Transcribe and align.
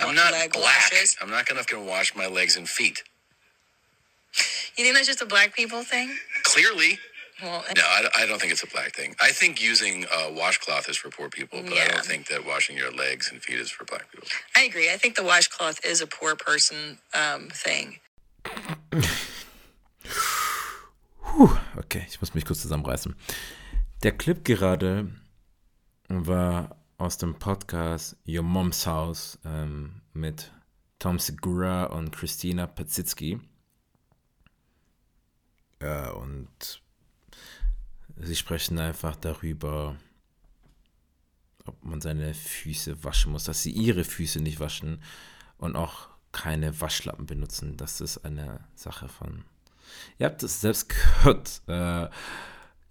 I'm 0.00 0.14
not 0.14 0.32
black. 0.52 0.92
I'm 1.22 1.30
not 1.30 1.46
gonna 1.46 1.64
gonna 1.64 1.84
wash 1.84 2.14
my 2.16 2.26
legs 2.28 2.56
and 2.56 2.68
feet. 2.68 3.02
You 4.76 4.84
think 4.84 4.96
that's 4.96 5.06
just 5.06 5.22
a 5.22 5.26
black 5.26 5.54
people 5.54 5.82
thing? 5.82 6.14
Clearly, 6.44 6.98
Well, 7.42 7.62
no, 7.76 7.82
I, 7.82 8.08
I 8.22 8.26
don't 8.26 8.40
think 8.40 8.52
it's 8.52 8.62
a 8.62 8.66
black 8.66 8.94
thing. 8.96 9.14
I 9.20 9.30
think 9.30 9.60
using 9.62 10.06
uh, 10.06 10.30
washcloth 10.32 10.88
is 10.88 10.96
for 10.96 11.10
poor 11.10 11.28
people, 11.28 11.62
but 11.62 11.72
I 11.72 11.76
Yeah. 11.76 11.92
don't 11.92 12.06
think 12.06 12.28
that 12.28 12.46
washing 12.46 12.78
your 12.78 12.90
legs 12.92 13.30
and 13.30 13.42
feet 13.42 13.58
is 13.60 13.70
for 13.70 13.84
black 13.84 14.10
people. 14.10 14.26
I 14.56 14.62
agree. 14.64 14.90
I 14.90 14.96
think 14.96 15.16
the 15.16 15.22
washcloth 15.22 15.84
is 15.84 16.00
a 16.00 16.06
poor 16.06 16.34
person 16.34 16.98
um, 17.12 17.48
thing. 17.50 17.98
Puh, 21.20 21.50
okay, 21.76 22.06
ich 22.08 22.20
muss 22.20 22.34
mich 22.34 22.44
kurz 22.46 22.62
zusammenreißen. 22.62 23.14
Der 24.02 24.12
Clip 24.12 24.42
gerade 24.44 25.10
war 26.08 26.76
aus 26.98 27.18
dem 27.18 27.38
Podcast 27.38 28.16
Your 28.26 28.42
Mom's 28.44 28.86
House 28.86 29.38
ähm, 29.44 30.00
mit 30.14 30.50
Tom 30.98 31.18
Segura 31.18 31.84
und 31.84 32.12
Christina 32.12 32.66
Patzitsky. 32.66 33.38
Ja, 35.82 36.10
und 36.10 36.80
sie 38.16 38.36
sprechen 38.36 38.78
einfach 38.78 39.16
darüber, 39.16 39.96
ob 41.64 41.84
man 41.84 42.00
seine 42.00 42.34
Füße 42.34 43.04
waschen 43.04 43.32
muss, 43.32 43.44
dass 43.44 43.62
sie 43.62 43.70
ihre 43.70 44.04
Füße 44.04 44.40
nicht 44.40 44.60
waschen 44.60 45.02
und 45.58 45.76
auch 45.76 46.08
keine 46.32 46.80
Waschlappen 46.80 47.26
benutzen. 47.26 47.76
Das 47.76 48.00
ist 48.00 48.18
eine 48.18 48.60
Sache 48.74 49.08
von 49.08 49.44
Ihr 50.18 50.26
habt 50.26 50.42
es 50.42 50.60
selbst 50.60 50.88
gehört. 51.22 51.62
Äh, 51.66 52.08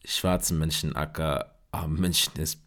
schwarzen 0.06 0.58
Menschen, 0.58 0.96
acker 0.96 1.56
armen 1.72 2.00
Menschen 2.00 2.38
ist. 2.40 2.60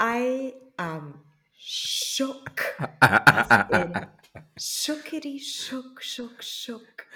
I 0.00 0.52
am 0.76 1.14
shook. 1.56 2.62
Shookity 4.56 5.40
shook, 5.40 6.02
shook, 6.02 6.42
shook. 6.42 7.06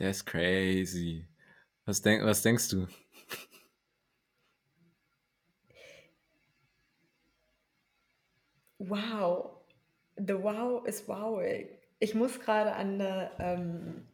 That's 0.00 0.22
crazy. 0.24 1.28
Was, 1.86 2.00
denk, 2.02 2.24
was 2.24 2.42
denkst 2.42 2.70
du? 2.70 2.88
Wow. 8.78 9.50
The 10.16 10.34
wow 10.42 10.84
is 10.86 11.06
wowing. 11.08 11.68
Ich 11.98 12.14
muss 12.14 12.40
gerade 12.40 12.74
an 12.74 12.94
eine, 13.00 13.30
ähm, 13.38 14.08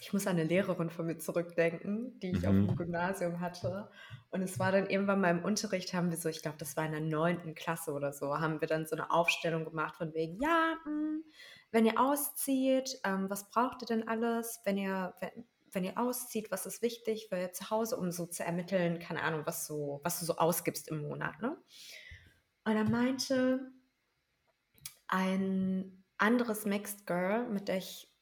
ich 0.00 0.12
muss 0.12 0.26
an 0.26 0.36
eine 0.36 0.44
Lehrerin 0.44 0.90
von 0.90 1.06
mir 1.06 1.18
zurückdenken, 1.18 2.18
die 2.20 2.32
ich 2.32 2.46
auf 2.48 2.54
Mhm. 2.54 2.66
dem 2.66 2.76
Gymnasium 2.76 3.40
hatte. 3.40 3.90
Und 4.30 4.42
es 4.42 4.58
war 4.58 4.72
dann 4.72 4.88
irgendwann 4.90 5.20
mal 5.20 5.30
im 5.30 5.44
Unterricht, 5.44 5.94
haben 5.94 6.10
wir 6.10 6.16
so, 6.18 6.28
ich 6.28 6.42
glaube, 6.42 6.58
das 6.58 6.76
war 6.76 6.86
in 6.86 6.92
der 6.92 7.00
neunten 7.02 7.54
Klasse 7.54 7.92
oder 7.92 8.12
so, 8.12 8.38
haben 8.40 8.60
wir 8.60 8.68
dann 8.68 8.86
so 8.86 8.96
eine 8.96 9.10
Aufstellung 9.10 9.64
gemacht 9.64 9.96
von 9.96 10.14
wegen, 10.14 10.40
ja, 10.42 10.76
mh, 10.86 11.20
wenn 11.72 11.86
ihr 11.86 11.98
auszieht, 11.98 13.00
ähm, 13.04 13.28
was 13.28 13.50
braucht 13.50 13.82
ihr 13.82 13.86
denn 13.86 14.06
alles? 14.06 14.60
Wenn 14.64 14.76
ihr, 14.76 15.14
wenn, 15.20 15.46
wenn 15.72 15.84
ihr 15.84 15.98
auszieht, 15.98 16.50
was 16.50 16.66
ist 16.66 16.82
wichtig 16.82 17.26
für 17.28 17.38
ihr 17.38 17.52
zu 17.52 17.70
Hause, 17.70 17.96
um 17.96 18.12
so 18.12 18.26
zu 18.26 18.44
ermitteln, 18.44 18.98
keine 18.98 19.22
Ahnung, 19.22 19.42
was, 19.46 19.66
so, 19.66 20.00
was 20.04 20.20
du 20.20 20.26
so 20.26 20.36
ausgibst 20.36 20.88
im 20.88 21.00
Monat, 21.02 21.40
ne? 21.40 21.56
Und 22.64 22.76
er 22.76 22.84
meinte, 22.84 23.72
ein 25.08 26.04
anderes 26.18 26.64
Mixed 26.64 27.06
Girl, 27.06 27.48
mit 27.48 27.68
der 27.68 27.78
ich 27.78 28.12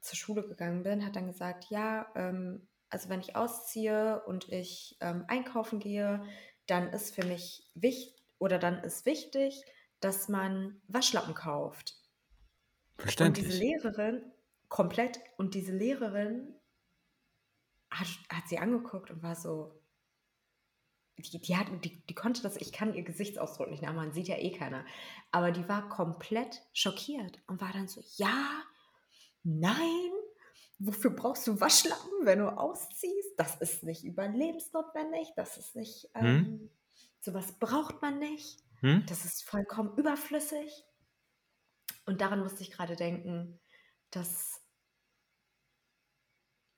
zur 0.00 0.16
Schule 0.16 0.46
gegangen 0.46 0.82
bin, 0.82 1.06
hat 1.06 1.16
dann 1.16 1.26
gesagt, 1.26 1.66
ja, 1.70 2.06
ähm, 2.14 2.68
also 2.90 3.08
wenn 3.08 3.20
ich 3.20 3.36
ausziehe 3.36 4.22
und 4.26 4.52
ich 4.52 4.96
ähm, 5.00 5.24
einkaufen 5.28 5.78
gehe, 5.78 6.22
dann 6.66 6.88
ist 6.92 7.14
für 7.14 7.24
mich 7.24 7.70
wichtig 7.74 8.14
oder 8.38 8.58
dann 8.58 8.82
ist 8.84 9.06
wichtig, 9.06 9.64
dass 10.00 10.28
man 10.28 10.80
Waschlappen 10.88 11.34
kauft. 11.34 11.94
Und 13.24 13.36
diese 13.36 13.52
Verständlich. 13.52 13.58
Lehrerin, 13.58 14.22
komplett, 14.68 15.20
und 15.36 15.54
diese 15.54 15.72
Lehrerin 15.72 16.54
hat, 17.90 18.08
hat 18.30 18.48
sie 18.48 18.58
angeguckt 18.58 19.10
und 19.10 19.22
war 19.22 19.36
so, 19.36 19.80
die, 21.18 21.40
die, 21.40 21.56
hat, 21.56 21.68
die, 21.84 22.04
die 22.06 22.14
konnte 22.14 22.42
das, 22.42 22.56
ich 22.56 22.72
kann 22.72 22.94
ihr 22.94 23.02
Gesichtsausdruck 23.02 23.70
nicht 23.70 23.82
nachmachen, 23.82 24.12
sieht 24.12 24.28
ja 24.28 24.36
eh 24.36 24.50
keiner. 24.52 24.84
Aber 25.30 25.50
die 25.50 25.66
war 25.68 25.88
komplett 25.88 26.62
schockiert 26.72 27.40
und 27.46 27.60
war 27.60 27.72
dann 27.72 27.88
so, 27.88 28.02
ja, 28.16 28.62
nein, 29.42 30.10
wofür 30.78 31.10
brauchst 31.10 31.46
du 31.46 31.58
Waschlappen, 31.60 32.10
wenn 32.24 32.40
du 32.40 32.48
ausziehst? 32.48 33.38
Das 33.38 33.56
ist 33.56 33.82
nicht 33.82 34.04
überlebensnotwendig, 34.04 35.32
das 35.36 35.56
ist 35.56 35.74
nicht, 35.74 36.10
ähm, 36.14 36.70
sowas 37.20 37.52
braucht 37.58 38.02
man 38.02 38.18
nicht, 38.18 38.62
Hm? 38.80 39.04
das 39.08 39.24
ist 39.24 39.42
vollkommen 39.44 39.96
überflüssig. 39.96 40.84
Und 42.06 42.20
daran 42.20 42.40
musste 42.40 42.62
ich 42.62 42.70
gerade 42.70 42.96
denken, 42.96 43.58
dass 44.10 44.62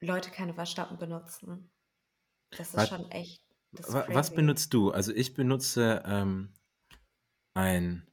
Leute 0.01 0.31
keine 0.31 0.57
Waschlappen 0.57 0.99
benutzen. 0.99 1.71
Das 2.51 2.69
ist 2.69 2.77
Was- 2.77 2.89
schon 2.89 3.11
echt. 3.11 3.43
Ist 3.73 3.93
Wa- 3.93 4.07
Was 4.09 4.33
benutzt 4.33 4.73
du? 4.73 4.91
Also 4.91 5.13
ich 5.13 5.35
benutze 5.35 6.03
ähm, 6.07 6.55
ein 7.55 8.07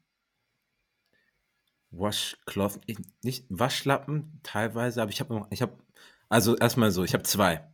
Washcloth, 1.92 2.82
ich- 2.88 2.98
nicht 3.24 3.46
Waschlappen 3.50 4.42
teilweise, 4.44 5.02
aber 5.02 5.12
ich 5.12 5.22
habe, 5.22 5.48
ich 5.50 5.62
habe, 5.62 5.78
also 6.28 6.58
erstmal 6.58 6.92
so, 6.92 7.04
ich 7.06 7.14
habe 7.14 7.24
zwei. 7.24 7.72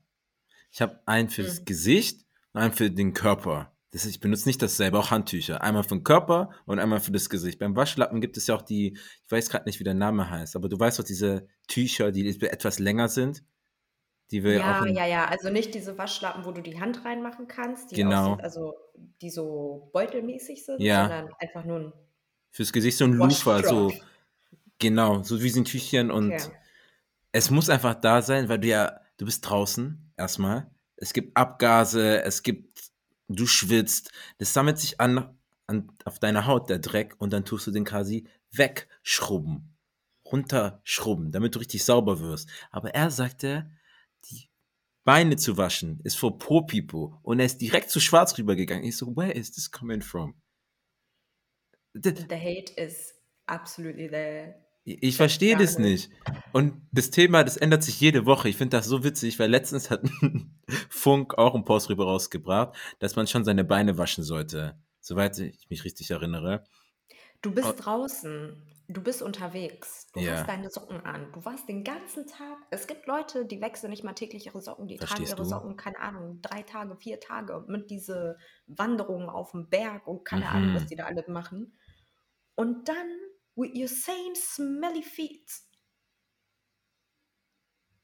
Ich 0.72 0.82
habe 0.82 1.02
einen 1.08 1.30
fürs 1.30 1.58
Hm. 1.60 1.66
Gesicht 1.66 2.26
und 2.54 2.62
einen 2.62 2.74
für 2.74 2.92
den 2.92 3.14
Körper. 3.16 3.76
Das 3.92 4.06
ich 4.06 4.20
benutze 4.22 4.48
nicht 4.48 4.62
dasselbe, 4.62 4.98
auch 4.98 5.12
Handtücher. 5.12 5.62
Einmal 5.62 5.84
für 5.84 5.90
den 5.96 6.04
Körper 6.04 6.52
und 6.66 6.80
einmal 6.80 7.02
für 7.02 7.12
das 7.12 7.30
Gesicht. 7.30 7.60
Beim 7.60 7.76
Waschlappen 7.76 8.22
gibt 8.22 8.38
es 8.38 8.48
ja 8.48 8.56
auch 8.56 8.62
die, 8.62 8.94
ich 9.26 9.32
weiß 9.32 9.50
gerade 9.50 9.66
nicht, 9.66 9.80
wie 9.80 9.84
der 9.84 9.94
Name 9.94 10.30
heißt, 10.30 10.56
aber 10.56 10.70
du 10.70 10.80
weißt 10.80 11.00
doch 11.00 11.04
diese 11.04 11.48
Tücher, 11.68 12.12
die 12.12 12.26
etwas 12.42 12.80
länger 12.80 13.10
sind, 13.10 13.44
die 14.32 14.44
wir 14.44 14.60
Ja, 14.60 14.82
auch 14.82 14.86
ja, 14.88 15.06
ja. 15.06 15.26
Also 15.26 15.50
nicht 15.50 15.74
diese 15.74 15.98
Waschlappen, 15.98 16.46
wo 16.46 16.52
du 16.52 16.62
die 16.62 16.80
Hand 16.80 17.04
reinmachen 17.04 17.48
kannst, 17.48 17.92
die 17.92 17.96
Genau. 17.98 18.32
aussehen, 18.32 18.42
also 18.42 18.74
die 19.22 19.30
so 19.30 19.90
beutelmäßig 19.94 20.66
sind, 20.66 20.82
Ja. 20.82 21.02
sondern 21.04 21.30
einfach 21.40 21.66
nur 21.66 21.80
ein 21.80 21.94
fürs 22.52 22.74
Gesicht 22.74 22.98
so 22.98 23.06
ein 23.06 23.14
Lufer, 23.14 23.64
so. 23.64 23.94
Genau, 24.80 25.22
so 25.24 25.42
wie 25.42 25.50
so 25.50 25.62
ein 25.62 25.66
Tüchchen 25.66 26.12
und 26.12 26.32
Okay. 26.34 26.52
es 27.32 27.52
muss 27.52 27.70
einfach 27.70 27.96
da 27.96 28.22
sein, 28.22 28.50
weil 28.50 28.60
du 28.60 28.68
ja, 28.68 29.00
du 29.18 29.26
bist 29.26 29.48
draußen 29.48 30.12
erstmal. 30.18 30.72
Es 30.98 31.14
gibt 31.14 31.36
Abgase, 31.38 32.22
es 32.24 32.44
gibt, 32.44 32.71
du 33.36 33.46
schwitzt, 33.48 34.12
das 34.38 34.54
sammelt 34.54 34.78
sich 34.80 35.00
an, 35.00 35.38
an 35.68 35.92
auf 36.06 36.20
deiner 36.20 36.46
Haut, 36.46 36.70
der 36.70 36.80
Dreck, 36.80 37.16
und 37.20 37.32
dann 37.34 37.46
tust 37.46 37.68
du 37.68 37.72
den 37.72 37.86
quasi 37.86 38.28
wegschrubben, 38.52 39.76
runterschrubben, 40.26 41.32
damit 41.32 41.56
du 41.56 41.60
richtig 41.60 41.84
sauber 41.84 42.20
wirst. 42.20 42.50
Aber 42.72 42.94
er 42.94 43.12
sagte, 43.12 43.70
die 44.30 44.50
Beine 45.04 45.36
zu 45.36 45.58
waschen 45.58 46.00
ist 46.04 46.18
for 46.18 46.38
poor 46.38 46.66
people 46.66 47.18
und 47.24 47.40
er 47.40 47.46
ist 47.46 47.60
direkt 47.60 47.90
zu 47.90 48.00
schwarz 48.00 48.38
rübergegangen. 48.38 48.84
Ich 48.86 48.98
so, 48.98 49.16
where 49.16 49.32
is 49.32 49.52
this 49.52 49.72
coming 49.72 50.02
from? 50.02 50.36
D- 51.94 52.14
The 52.14 52.36
hate 52.36 52.72
is 52.78 53.14
absolutely 53.48 54.08
there. 54.10 54.56
Ich 54.84 55.16
verstehe 55.18 55.56
das 55.58 55.78
nicht. 55.78 56.10
Und 56.54 56.88
das 56.92 57.12
Thema, 57.12 57.44
das 57.44 57.56
ändert 57.58 57.84
sich 57.84 58.00
jede 58.02 58.26
Woche. 58.26 58.50
Ich 58.50 58.58
finde 58.58 58.78
das 58.78 58.88
so 58.88 59.04
witzig, 59.04 59.38
weil 59.38 59.50
letztens 59.50 59.90
hat 59.92 60.02
Funk 60.90 61.38
auch 61.38 61.54
einen 61.54 61.66
Post 61.66 61.90
rüber 61.90 62.06
rausgebracht, 62.06 62.76
dass 63.00 63.16
man 63.16 63.28
schon 63.28 63.44
seine 63.46 63.64
Beine 63.64 63.98
waschen 63.98 64.24
sollte. 64.24 64.80
Soweit 65.00 65.38
ich 65.40 65.70
mich 65.70 65.84
richtig 65.86 66.10
erinnere. 66.12 66.64
Du 67.44 67.52
bist 67.54 67.68
Oh. 67.70 67.74
draußen, 67.78 68.62
du 68.88 69.02
bist 69.02 69.22
unterwegs, 69.22 70.08
du 70.14 70.20
Ja. 70.20 70.34
hast 70.38 70.48
deine 70.48 70.70
Socken 70.70 71.02
an, 71.06 71.32
du 71.34 71.44
warst 71.46 71.68
den 71.70 71.84
ganzen 71.84 72.28
Tag. 72.28 72.58
Es 72.70 72.86
gibt 72.88 73.08
Leute, 73.08 73.46
die 73.46 73.62
wechseln 73.62 73.90
nicht 73.92 74.04
mal 74.04 74.14
täglich 74.14 74.46
ihre 74.48 74.62
Socken, 74.62 74.88
die 74.88 74.98
tragen 74.98 75.08
Verstehst 75.08 75.32
ihre 75.32 75.44
du? 75.44 75.50
Socken, 75.50 75.76
keine 75.78 76.00
Ahnung, 76.00 76.40
drei 76.42 76.62
Tage, 76.64 76.96
vier 76.98 77.20
Tage 77.20 77.66
mit 77.68 77.90
diese 77.90 78.38
Wanderungen 78.68 79.30
auf 79.30 79.52
dem 79.52 79.70
Berg 79.70 80.08
und 80.08 80.24
keine 80.26 80.50
Ahnung, 80.50 80.74
was 80.74 80.84
Mhm. 80.84 80.88
die 80.88 80.96
da 80.96 81.06
alle 81.06 81.24
machen. 81.28 81.74
Und 82.56 82.88
dann 82.90 83.08
with 83.56 83.72
your 83.76 83.88
same 83.88 84.36
smelly 84.36 85.04
feet. 85.04 85.50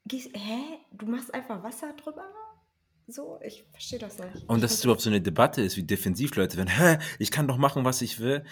Gehst, 0.05 0.29
hä? 0.33 0.79
Du 0.91 1.05
machst 1.05 1.33
einfach 1.33 1.63
Wasser 1.63 1.93
drüber? 1.93 2.25
So, 3.07 3.39
ich 3.41 3.65
verstehe 3.71 3.99
das 3.99 4.17
nicht. 4.19 4.49
Und 4.49 4.61
dass 4.61 4.73
es 4.73 4.83
überhaupt 4.83 5.01
so 5.01 5.09
eine 5.09 5.21
Debatte 5.21 5.61
ist, 5.61 5.77
wie 5.77 5.83
defensiv 5.83 6.35
Leute 6.35 6.57
werden. 6.57 6.69
Hä, 6.69 6.97
ich 7.19 7.31
kann 7.31 7.47
doch 7.47 7.57
machen, 7.57 7.85
was 7.85 8.01
ich 8.01 8.19
will. 8.19 8.43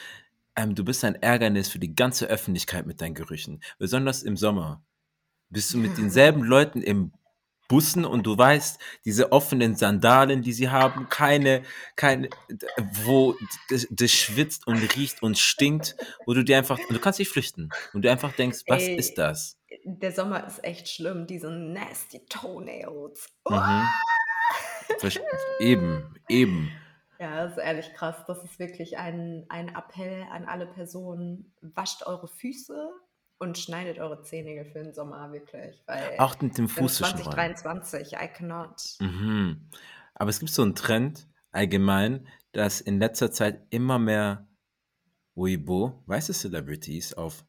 Ähm, 0.56 0.75
du 0.75 0.86
bist 0.86 1.03
ein 1.03 1.15
Ärgernis 1.15 1.68
für 1.69 1.80
die 1.80 1.94
ganze 1.94 2.27
Öffentlichkeit 2.27 2.86
mit 2.86 3.01
deinen 3.01 3.15
Gerüchen. 3.15 3.62
Besonders 3.77 4.24
im 4.24 4.38
Sommer. 4.38 4.83
Bist 5.50 5.74
du 5.74 5.77
mit 5.77 5.98
denselben 5.98 6.44
Leuten 6.44 6.81
im 6.81 7.12
Bussen 7.67 8.06
und 8.06 8.25
du 8.25 8.38
weißt, 8.38 8.79
diese 9.06 9.31
offenen 9.31 9.75
Sandalen, 9.75 10.41
die 10.41 10.53
sie 10.53 10.69
haben, 10.69 11.09
keine, 11.09 11.63
keine, 11.95 12.29
wo 13.03 13.35
das 13.89 14.12
schwitzt 14.12 14.67
und 14.67 14.77
riecht 14.95 15.21
und 15.23 15.38
stinkt, 15.38 15.95
wo 16.25 16.33
du 16.33 16.44
dir 16.44 16.57
einfach, 16.57 16.79
du 16.89 17.00
kannst 17.00 17.19
dich 17.19 17.29
flüchten 17.29 17.69
und 17.94 18.03
du 18.03 18.12
einfach 18.12 18.33
denkst, 18.33 18.63
was 18.67 18.83
Ey, 18.83 18.95
ist 18.95 19.17
das? 19.17 19.57
Der 19.83 20.12
Sommer 20.12 20.45
ist 20.45 20.63
echt 20.63 20.88
schlimm, 20.88 21.27
diese 21.27 21.50
nasty 21.50 22.25
Toenails. 22.29 23.27
Mhm. 23.50 23.88
eben, 25.59 26.15
eben. 26.29 26.71
Ja, 27.19 27.44
das 27.44 27.53
ist 27.53 27.63
ehrlich 27.63 27.94
krass. 27.94 28.25
Das 28.27 28.44
ist 28.44 28.59
wirklich 28.59 28.97
ein, 28.97 29.45
ein 29.50 29.69
Appell 29.69 30.25
an 30.31 30.45
alle 30.45 30.67
Personen. 30.67 31.53
Wascht 31.62 32.03
eure 32.06 32.27
Füße 32.27 32.91
und 33.38 33.58
schneidet 33.58 34.00
eure 34.00 34.22
Zehennägel 34.22 34.64
für 34.66 34.84
den 34.84 34.94
Sommer 34.94 35.32
wirklich. 35.32 35.82
Weil 35.86 36.16
Auch 36.18 36.40
mit 36.42 36.58
dem 36.58 36.68
Fuß 36.70 36.96
2023, 36.98 38.14
I 38.14 38.28
cannot. 38.28 38.98
Mhm. 39.00 39.70
Aber 40.14 40.30
es 40.30 40.40
gibt 40.40 40.52
so 40.52 40.62
einen 40.62 40.76
Trend 40.76 41.28
allgemein, 41.52 42.28
dass 42.52 42.82
in 42.82 43.00
letzter 43.00 43.32
Zeit 43.32 43.66
immer 43.70 43.98
mehr 44.00 44.48
Weibo, 45.36 46.04
weiße 46.06 46.34
Celebrities, 46.34 47.14
auf 47.14 47.46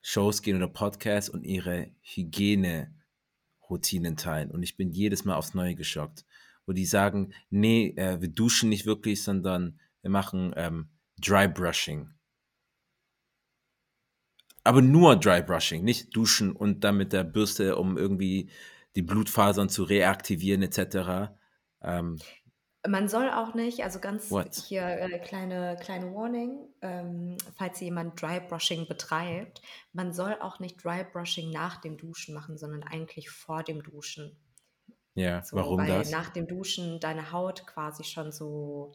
Shows 0.00 0.42
gehen 0.42 0.56
oder 0.56 0.68
Podcasts 0.68 1.28
und 1.28 1.44
ihre 1.44 1.90
Hygiene-Routinen 2.00 4.16
teilen. 4.16 4.50
Und 4.50 4.62
ich 4.62 4.76
bin 4.76 4.90
jedes 4.90 5.24
Mal 5.24 5.36
aufs 5.36 5.54
Neue 5.54 5.74
geschockt 5.74 6.24
wo 6.66 6.72
die 6.72 6.86
sagen, 6.86 7.32
nee, 7.50 7.94
äh, 7.96 8.20
wir 8.20 8.28
duschen 8.28 8.68
nicht 8.68 8.86
wirklich, 8.86 9.22
sondern 9.22 9.78
wir 10.02 10.10
machen 10.10 10.52
ähm, 10.56 10.88
Dry 11.18 11.48
Brushing. 11.48 12.10
Aber 14.64 14.80
nur 14.80 15.16
Dry 15.16 15.42
Brushing, 15.42 15.84
nicht 15.84 16.16
duschen 16.16 16.52
und 16.52 16.84
dann 16.84 16.96
mit 16.96 17.12
der 17.12 17.24
Bürste, 17.24 17.76
um 17.76 17.98
irgendwie 17.98 18.50
die 18.96 19.02
Blutfasern 19.02 19.68
zu 19.68 19.84
reaktivieren 19.84 20.62
etc. 20.62 21.32
Ähm, 21.82 22.18
man 22.86 23.08
soll 23.08 23.30
auch 23.30 23.54
nicht, 23.54 23.82
also 23.82 23.98
ganz 23.98 24.30
What? 24.30 24.54
hier 24.54 24.82
äh, 24.82 25.18
kleine, 25.20 25.76
kleine 25.80 26.14
Warning, 26.14 26.68
ähm, 26.82 27.36
falls 27.56 27.80
jemand 27.80 28.20
Dry 28.20 28.40
Brushing 28.40 28.86
betreibt, 28.86 29.62
man 29.92 30.12
soll 30.12 30.36
auch 30.40 30.60
nicht 30.60 30.84
Dry 30.84 31.04
Brushing 31.04 31.50
nach 31.50 31.80
dem 31.80 31.96
Duschen 31.96 32.34
machen, 32.34 32.58
sondern 32.58 32.82
eigentlich 32.82 33.30
vor 33.30 33.62
dem 33.62 33.82
Duschen. 33.82 34.36
Ja, 35.14 35.42
so, 35.42 35.56
warum 35.56 35.78
weil 35.78 35.88
das? 35.88 36.10
nach 36.10 36.30
dem 36.30 36.46
Duschen 36.46 37.00
deine 37.00 37.32
Haut 37.32 37.66
quasi 37.66 38.04
schon 38.04 38.32
so, 38.32 38.92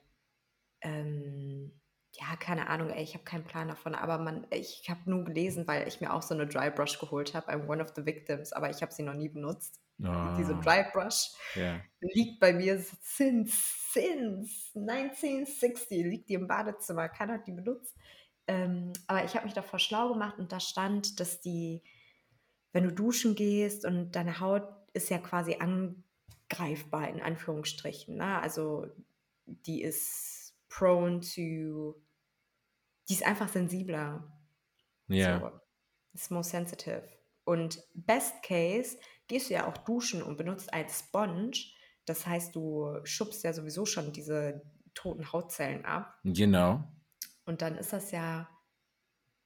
ähm, 0.82 1.79
ja, 2.20 2.36
keine 2.36 2.68
Ahnung, 2.68 2.90
ey, 2.90 3.04
ich 3.04 3.14
habe 3.14 3.24
keinen 3.24 3.46
Plan 3.46 3.70
davon, 3.70 3.96
aber 3.96 4.18
man, 4.18 4.46
ich 4.52 4.90
habe 4.90 5.10
nur 5.10 5.24
gelesen, 5.24 5.68
weil 5.68 5.88
ich 5.88 6.02
mir 6.02 6.14
auch 6.14 6.22
so 6.22 6.34
eine 6.34 6.48
Dry 6.48 6.70
Brush 6.70 7.00
geholt 7.00 7.34
habe. 7.34 7.52
I'm 7.52 7.68
one 7.68 7.82
of 7.82 7.94
the 7.96 8.06
victims, 8.06 8.52
aber 8.52 8.70
ich 8.70 8.82
habe 8.82 8.92
sie 8.92 9.04
noch 9.04 9.14
nie 9.14 9.30
benutzt. 9.30 9.80
Oh. 10.02 10.36
Diese 10.38 10.56
ah. 10.56 10.62
Dry 10.62 10.86
Brush 10.92 11.32
yeah. 11.56 11.82
liegt 12.02 12.40
bei 12.40 12.54
mir 12.54 12.84
since, 13.02 13.54
since 13.92 14.72
1960, 14.76 16.06
liegt 16.06 16.30
die 16.30 16.34
im 16.34 16.48
Badezimmer, 16.48 17.10
keiner 17.10 17.36
hat 17.36 17.48
die 17.48 17.54
benutzt. 17.54 17.96
Ähm, 18.48 18.94
aber 19.08 19.24
ich 19.24 19.36
habe 19.36 19.46
mich 19.46 19.54
davor 19.54 19.80
schlau 19.80 20.10
gemacht 20.10 20.40
und 20.40 20.52
da 20.52 20.60
stand, 20.60 21.20
dass 21.20 21.40
die, 21.40 21.84
wenn 22.74 22.84
du 22.84 22.92
duschen 22.92 23.36
gehst 23.36 23.86
und 23.86 24.12
deine 24.12 24.40
Haut 24.40 24.68
ist 24.94 25.10
ja 25.10 25.20
quasi 25.20 25.58
an, 25.60 26.04
greifbar 26.50 27.08
in 27.10 27.22
Anführungsstrichen. 27.22 28.16
Ne? 28.16 28.42
Also 28.42 28.88
die 29.46 29.84
ist 29.84 30.56
prone 30.68 31.20
to, 31.22 31.96
die 33.10 33.14
ist 33.14 33.26
einfach 33.26 33.50
sensibler. 33.50 34.24
Ja. 35.08 35.16
Yeah. 35.16 35.40
So, 35.40 35.60
ist 36.14 36.32
more 36.32 36.44
sensitive. 36.44 37.04
Und 37.44 37.82
best 37.96 38.44
case 38.44 38.98
gehst 39.28 39.50
du 39.50 39.56
ja 39.56 39.68
auch 39.68 39.78
duschen 39.78 40.22
und 40.22 40.38
benutzt 40.38 40.74
als 40.74 41.00
Sponge. 41.00 41.52
Das 42.06 42.26
heißt, 42.28 42.56
du 42.56 43.00
schubst 43.04 43.44
ja 43.44 43.54
sowieso 43.54 43.86
schon 43.86 44.12
diese 44.12 44.62
toten 44.94 45.32
Hautzellen 45.32 45.86
ab. 45.86 46.20
Genau. 46.24 46.84
Und 47.46 47.62
dann 47.62 47.78
ist 47.78 47.94
das 47.94 48.12
ja, 48.12 48.50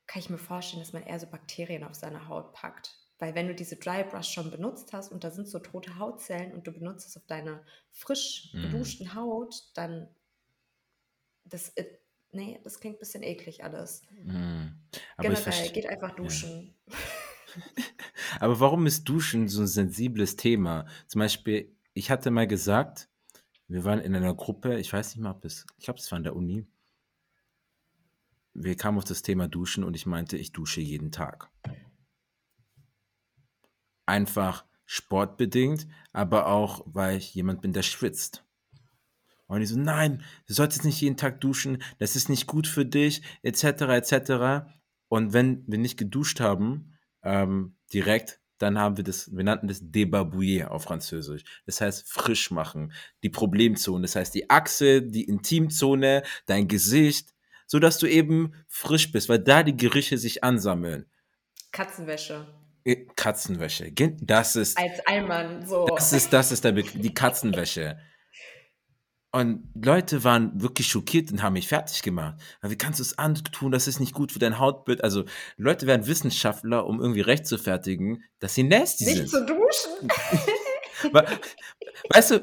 kann 0.07 0.21
ich 0.21 0.30
mir 0.30 0.38
vorstellen, 0.38 0.81
dass 0.81 0.94
man 0.94 1.04
eher 1.04 1.19
so 1.19 1.27
Bakterien 1.27 1.83
auf 1.83 1.95
seine 1.95 2.27
Haut 2.27 2.54
packt. 2.54 3.00
Weil 3.19 3.36
wenn 3.36 3.48
du 3.48 3.56
diese 3.56 3.77
Dry 3.77 4.04
Brush 4.04 4.30
schon 4.30 4.51
benutzt 4.51 4.92
hast 4.92 5.12
und 5.12 5.24
da 5.24 5.31
sind 5.31 5.48
so 5.48 5.60
tote 5.60 5.98
Hautzellen 5.98 6.54
und 6.54 6.68
du 6.68 6.74
benutzt 6.74 7.07
es 7.07 7.15
auf 7.15 7.25
deiner 7.25 7.63
frisch 7.92 8.50
mhm. 8.54 8.63
geduschten 8.63 9.07
mm. 9.07 9.15
Haut, 9.15 9.56
dann 9.75 10.10
das, 11.45 11.69
äh, 11.69 11.86
nee, 12.33 12.59
das 12.63 12.80
klingt 12.80 12.97
ein 12.97 13.00
bisschen 13.00 13.24
eklig 13.24 13.63
alles. 13.63 14.03
Mm. 14.24 14.68
Generell, 15.19 15.69
geht 15.69 15.88
einfach 15.88 16.15
duschen. 16.15 16.74
Ja. 16.88 16.95
Aber 18.39 18.59
warum 18.59 18.85
ist 18.88 19.03
Duschen 19.06 19.47
so 19.47 19.62
ein 19.62 19.68
sensibles 19.68 20.35
Thema? 20.35 20.85
Zum 21.07 21.19
Beispiel, 21.19 21.71
ich 21.94 22.09
hatte 22.09 22.31
mal 22.31 22.47
gesagt, 22.47 23.09
wir 23.68 23.83
waren 23.83 24.00
in 24.00 24.15
einer 24.15 24.33
Gruppe, 24.33 24.80
ich 24.80 24.91
weiß 24.91 25.15
nicht 25.15 25.24
mal, 25.24 25.31
ob 25.31 25.45
es, 25.45 25.65
ich 25.77 25.85
glaube, 25.85 26.00
es 26.00 26.12
war 26.12 26.18
in 26.18 26.24
der 26.24 26.35
Uni. 26.35 26.65
Wir 28.56 28.75
kamen 28.75 28.97
auf 28.97 29.03
das 29.03 29.21
Thema 29.21 29.47
Duschen 29.47 29.83
und 29.83 29.95
ich 29.95 30.06
meinte, 30.06 30.38
ich 30.38 30.51
dusche 30.51 30.81
jeden 30.81 31.12
Tag 31.12 31.50
einfach 34.06 34.65
sportbedingt, 34.86 35.88
aber 36.12 36.47
auch, 36.47 36.83
weil 36.86 37.18
ich 37.18 37.33
jemand 37.33 37.62
bin, 37.62 37.74
der 37.74 37.83
schwitzt. 37.83 38.44
Und 39.53 39.61
die 39.61 39.65
so, 39.65 39.77
nein, 39.77 40.23
du 40.47 40.53
solltest 40.53 40.85
nicht 40.85 41.00
jeden 41.01 41.17
Tag 41.17 41.41
duschen, 41.41 41.81
das 42.00 42.15
ist 42.15 42.29
nicht 42.29 42.47
gut 42.47 42.67
für 42.67 42.85
dich, 42.85 43.21
etc., 43.44 43.63
etc. 43.63 44.67
Und 45.07 45.33
wenn 45.33 45.63
wir 45.67 45.77
nicht 45.77 45.97
geduscht 45.97 46.39
haben, 46.39 46.97
ähm, 47.23 47.75
direkt, 47.94 48.39
dann 48.57 48.79
haben 48.79 48.97
wir 48.97 49.03
das, 49.03 49.35
wir 49.35 49.44
nannten 49.44 49.67
das 49.67 49.81
débarbouiller 49.81 50.71
auf 50.71 50.83
Französisch. 50.83 51.44
Das 51.65 51.81
heißt 51.81 52.09
frisch 52.09 52.50
machen, 52.51 52.94
die 53.21 53.29
Problemzone, 53.29 54.03
das 54.03 54.15
heißt 54.15 54.33
die 54.33 54.50
Achse, 54.50 55.01
die 55.01 55.25
Intimzone, 55.25 56.23
dein 56.45 56.67
Gesicht, 56.67 57.33
so 57.67 57.79
dass 57.79 57.97
du 57.97 58.07
eben 58.07 58.53
frisch 58.67 59.11
bist, 59.11 59.29
weil 59.29 59.39
da 59.39 59.63
die 59.63 59.77
Gerüche 59.77 60.17
sich 60.17 60.44
ansammeln. 60.44 61.05
Katzenwäsche. 61.71 62.47
Äh, 62.85 63.07
Katzenwäsche. 63.15 63.91
Das 64.21 64.55
ist. 64.55 64.77
Als 64.77 65.00
Allmann, 65.05 65.65
so. 65.65 65.85
Das 65.85 66.13
ist, 66.13 66.31
das 66.31 66.51
ist 66.51 66.63
der 66.63 66.73
Be 66.73 66.83
die 66.83 67.13
Katzenwäsche. 67.13 67.97
Und 69.35 69.68
Leute 69.74 70.24
waren 70.24 70.62
wirklich 70.62 70.88
schockiert 70.88 71.31
und 71.31 71.41
haben 71.41 71.53
mich 71.53 71.68
fertig 71.68 72.03
gemacht. 72.03 72.39
Wie 72.62 72.77
kannst 72.77 73.00
du 73.00 73.01
es 73.03 73.18
antun? 73.18 73.71
Das 73.71 73.88
ist 73.88 74.00
nicht 74.00 74.13
gut 74.13 74.31
für 74.31 74.38
dein 74.38 74.59
Hautbild. 74.59 75.03
Also, 75.03 75.25
Leute 75.57 75.88
werden 75.88 76.06
Wissenschaftler, 76.06 76.85
um 76.85 77.01
irgendwie 77.01 77.21
recht 77.21 77.47
zu 77.47 77.57
fertigen, 77.57 78.24
dass 78.38 78.53
sie 78.53 78.62
nasty 78.62 79.06
nicht 79.06 79.15
sind. 79.15 79.24
Nicht 79.24 79.31
zu 79.31 79.45
duschen. 79.45 80.09
weißt 82.09 82.31
du, 82.31 82.39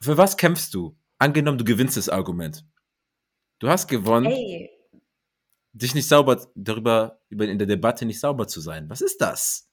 für 0.00 0.16
was 0.16 0.36
kämpfst 0.36 0.72
du? 0.74 0.96
Angenommen, 1.18 1.58
du 1.58 1.64
gewinnst 1.64 1.96
das 1.96 2.08
Argument. 2.08 2.64
Du 3.58 3.68
hast 3.68 3.88
gewonnen. 3.88 4.26
Ey. 4.26 4.70
Dich 5.72 5.96
nicht 5.96 6.06
sauber 6.06 6.46
darüber, 6.54 7.20
in 7.30 7.58
der 7.58 7.66
Debatte 7.66 8.06
nicht 8.06 8.20
sauber 8.20 8.46
zu 8.46 8.60
sein. 8.60 8.88
Was 8.88 9.00
ist 9.00 9.20
das? 9.20 9.68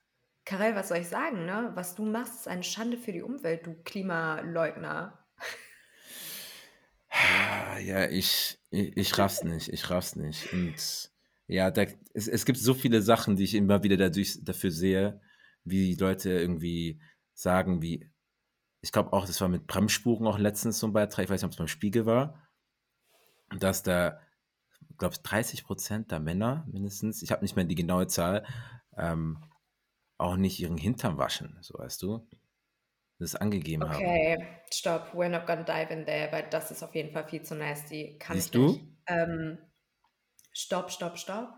Karel, 0.46 0.74
was 0.74 0.88
soll 0.88 0.98
ich 0.98 1.10
sagen, 1.10 1.46
ne? 1.46 1.72
Was 1.75 1.94
du 1.94 2.06
machst, 2.06 2.34
ist 2.34 2.48
eine 2.48 2.63
Schande 2.63 2.98
für 2.98 3.12
die 3.12 3.22
Umwelt, 3.22 3.68
du 3.68 3.75
Klimaleugner. 3.84 5.25
Ja, 7.79 8.10
ich, 8.10 8.60
ich, 8.72 8.98
ich 8.98 9.17
raff's 9.17 9.43
nicht, 9.43 9.69
ich 9.69 9.89
raff's 9.89 10.15
nicht. 10.15 10.51
Und 10.53 11.12
ja, 11.48 11.72
da, 11.72 11.86
es, 12.13 12.27
es 12.27 12.45
gibt 12.45 12.57
so 12.57 12.74
viele 12.74 13.01
Sachen, 13.01 13.36
die 13.36 13.43
ich 13.43 13.55
immer 13.55 13.84
wieder 13.84 13.98
dadurch, 13.98 14.43
dafür 14.43 14.72
sehe, 14.72 15.22
wie 15.63 15.95
Leute 15.95 16.31
irgendwie 16.31 17.01
sagen, 17.34 17.81
wie, 17.81 18.10
ich 18.81 18.91
glaube 18.91 19.13
auch, 19.13 19.25
das 19.25 19.41
war 19.41 19.48
mit 19.48 19.67
Bremsspuren 19.67 20.27
auch 20.27 20.39
letztens 20.39 20.79
so 20.79 20.88
ein 20.88 20.93
Beitrag, 20.93 21.25
ich 21.25 21.29
weiß 21.29 21.41
nicht, 21.41 21.45
ob 21.45 21.51
es 21.51 21.57
beim 21.57 21.67
Spiegel 21.67 22.05
war, 22.05 22.41
dass 23.60 23.84
da, 23.84 24.19
glaube 24.98 25.15
ich, 25.15 25.22
30 25.22 25.63
Prozent 25.63 26.12
der 26.12 26.19
Männer 26.19 26.65
mindestens, 26.72 27.22
ich 27.22 27.31
habe 27.31 27.43
nicht 27.43 27.55
mehr 27.55 27.65
die 27.65 27.75
genaue 27.75 28.07
Zahl, 28.07 28.45
ähm, 28.98 29.43
auch 30.17 30.38
nicht 30.38 30.60
ihren 30.60 30.77
Hintern 30.77 31.17
waschen, 31.17 31.57
so 31.62 31.77
weißt 31.77 32.01
du, 32.01 32.27
das 33.19 33.36
angegeben 33.36 33.88
haben. 33.89 33.95
Okay, 33.95 34.48
stopp, 34.72 35.13
we're 35.13 35.29
not 35.29 35.45
gonna 35.48 35.63
dive 35.63 35.91
in 35.93 36.05
there, 36.05 36.31
weil 36.31 36.50
das 36.50 36.72
ist 36.72 36.84
auf 36.84 36.93
jeden 36.95 37.12
Fall 37.12 37.27
viel 37.27 37.43
zu 37.43 37.55
nasty. 37.55 38.17
Kann 38.19 38.36
Siehst 38.36 38.48
ich 38.48 38.51
du? 38.51 38.67
nicht. 38.67 38.86
Ähm, 39.07 39.57
stopp, 40.51 40.91
stopp, 40.91 41.17
stopp. 41.17 41.53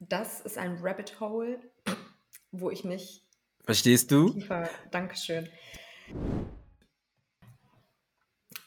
Das 0.00 0.40
ist 0.40 0.58
ein 0.58 0.78
Rabbit 0.80 1.20
Hole, 1.20 1.60
wo 2.50 2.70
ich 2.70 2.84
nicht 2.84 3.24
Verstehst 3.64 4.10
du? 4.10 4.30
tiefer. 4.30 4.68
Dankeschön. 4.90 5.48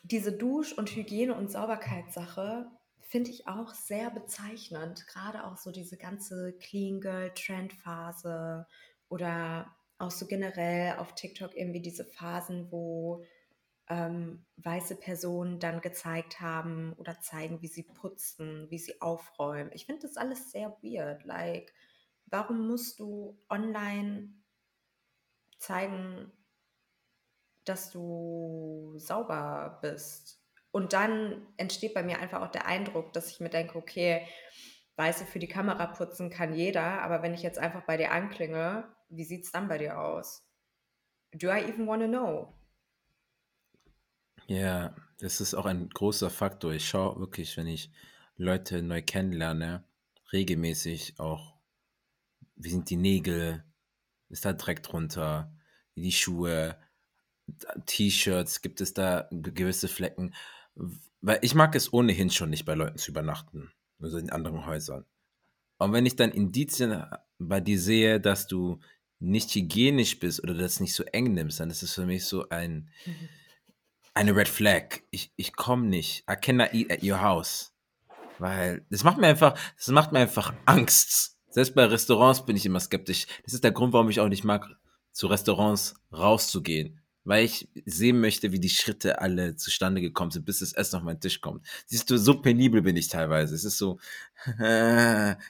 Diese 0.04 0.32
Dusch- 0.32 0.74
und 0.74 0.96
Hygiene- 0.96 1.36
und 1.36 1.52
Sauberkeitssache 1.52 2.68
finde 3.02 3.32
ich 3.32 3.48
auch 3.48 3.74
sehr 3.74 4.10
bezeichnend. 4.12 5.06
Gerade 5.08 5.46
auch 5.46 5.58
so 5.58 5.72
diese 5.72 5.98
ganze 5.98 6.54
Clean 6.60 7.02
Girl 7.02 7.34
Trendphase 7.34 8.68
oder 9.10 9.76
auch 9.98 10.12
so 10.12 10.28
generell 10.28 10.98
auf 10.98 11.16
TikTok 11.16 11.56
irgendwie 11.56 11.82
diese 11.82 12.06
Phasen, 12.06 12.72
wo 12.72 13.24
ähm, 13.88 14.46
weiße 14.58 14.96
Personen 14.96 15.60
dann 15.60 15.82
gezeigt 15.82 16.42
haben 16.42 16.94
oder 16.94 17.20
zeigen, 17.22 17.62
wie 17.62 17.68
sie 17.68 17.84
putzen, 17.84 18.70
wie 18.70 18.80
sie 18.80 19.02
aufräumen. 19.02 19.72
Ich 19.74 19.86
finde 19.86 20.08
das 20.08 20.18
alles 20.18 20.52
sehr 20.52 20.78
weird. 20.82 21.24
Like, 21.24 21.74
warum 22.26 22.68
musst 22.68 23.00
du 23.00 23.40
online 23.50 24.34
zeigen, 25.58 26.32
dass 27.66 27.92
du 27.92 28.94
sauber 28.98 29.80
bist. 29.82 30.42
Und 30.72 30.94
dann 30.94 31.48
entsteht 31.58 31.94
bei 31.94 32.04
mir 32.04 32.20
einfach 32.20 32.42
auch 32.42 32.52
der 32.52 32.68
Eindruck, 32.68 33.14
dass 33.14 33.32
ich 33.32 33.40
mir 33.40 33.50
denke, 33.50 33.78
okay, 33.78 34.28
weißt 34.98 35.22
du, 35.22 35.26
für 35.26 35.40
die 35.40 35.48
Kamera 35.48 35.88
putzen 35.88 36.30
kann 36.30 36.54
jeder, 36.54 37.02
aber 37.02 37.22
wenn 37.22 37.34
ich 37.34 37.42
jetzt 37.42 37.60
einfach 37.60 37.86
bei 37.86 37.98
dir 37.98 38.12
anklinge, 38.12 38.95
wie 39.10 39.24
sieht 39.24 39.46
es 39.46 39.52
dann 39.52 39.68
bei 39.68 39.78
dir 39.78 40.00
aus? 40.00 40.46
Do 41.34 41.48
I 41.48 41.64
even 41.64 41.88
want 41.88 42.02
to 42.02 42.08
know? 42.08 42.54
Ja, 44.48 44.96
das 45.20 45.42
ist 45.42 45.54
auch 45.54 45.66
ein 45.66 45.90
großer 45.90 46.30
Faktor. 46.30 46.74
Ich 46.74 46.88
schaue 46.88 47.20
wirklich, 47.20 47.58
wenn 47.58 47.68
ich 47.68 47.92
Leute 48.38 48.82
neu 48.82 49.02
kennenlerne, 49.02 49.84
regelmäßig 50.32 51.20
auch, 51.20 51.56
wie 52.56 52.70
sind 52.70 52.90
die 52.90 52.98
Nägel, 52.98 53.64
ist 54.30 54.46
da 54.46 54.54
Dreck 54.54 54.84
drunter, 54.84 55.54
die 55.96 56.12
Schuhe, 56.12 56.78
T-Shirts, 57.86 58.62
gibt 58.62 58.82
es 58.82 58.94
da 58.94 59.28
gewisse 59.32 59.88
Flecken. 59.88 60.34
Weil 61.22 61.40
ich 61.42 61.56
mag 61.56 61.76
es 61.76 61.92
ohnehin 61.92 62.30
schon 62.30 62.50
nicht 62.50 62.66
bei 62.66 62.76
Leuten 62.76 62.98
zu 62.98 63.12
übernachten, 63.12 63.72
also 64.00 64.18
in 64.18 64.30
anderen 64.30 64.66
Häusern. 64.66 65.06
Und 65.78 65.94
wenn 65.94 66.06
ich 66.06 66.16
dann 66.16 66.32
Indizien 66.32 67.06
bei 67.40 67.60
dir 67.60 67.80
sehe, 67.80 68.20
dass 68.20 68.48
du 68.48 68.80
nicht 69.20 69.54
hygienisch 69.56 70.20
bist 70.20 70.44
oder 70.44 70.54
das 70.54 70.80
nicht 70.80 70.94
so 70.94 71.04
eng 71.04 71.34
nimmst, 71.34 71.60
dann 71.60 71.70
ist 71.70 71.84
es 71.84 71.94
für 71.94 72.06
mich 72.06 72.26
so 72.26 72.50
ein, 72.50 72.90
eine 74.14 74.36
Red 74.36 74.48
Flag. 74.48 75.02
Ich, 75.12 75.32
ich 75.36 75.56
komme 75.56 75.88
nicht. 75.88 76.24
I 76.30 76.36
cannot 76.36 76.74
eat 76.74 76.92
at 76.92 77.04
your 77.04 77.22
house. 77.22 77.74
Weil 78.40 78.86
das 78.90 79.04
macht 79.04 79.18
mir 79.18 79.28
einfach, 79.28 79.58
das 79.78 79.88
macht 79.90 80.12
mir 80.12 80.20
einfach 80.20 80.54
Angst. 80.66 81.38
Selbst 81.50 81.74
bei 81.74 81.86
Restaurants 81.86 82.46
bin 82.46 82.58
ich 82.58 82.66
immer 82.66 82.80
skeptisch. 82.82 83.28
Das 83.44 83.54
ist 83.54 83.64
der 83.64 83.72
Grund, 83.72 83.94
warum 83.94 84.10
ich 84.10 84.20
auch 84.20 84.28
nicht 84.28 84.44
mag, 84.44 84.68
zu 85.12 85.28
Restaurants 85.28 85.96
rauszugehen 86.12 87.02
weil 87.26 87.44
ich 87.44 87.68
sehen 87.86 88.22
möchte, 88.22 88.52
wie 88.52 88.60
die 88.60 88.70
Schritte 88.70 89.20
alle 89.20 89.56
zustande 89.56 90.00
gekommen 90.00 90.32
sind, 90.32 90.46
bis 90.46 90.60
das 90.60 90.74
Essen 90.74 90.98
auf 90.98 91.04
meinen 91.04 91.20
Tisch 91.20 91.42
kommt. 91.42 91.66
Siehst 91.88 92.10
du, 92.10 92.18
so 92.18 92.40
penibel 92.40 92.84
bin 92.84 92.96
ich 92.96 93.08
teilweise. 93.08 93.56
Es 93.56 93.66
ist 93.66 93.80
so, 93.80 93.98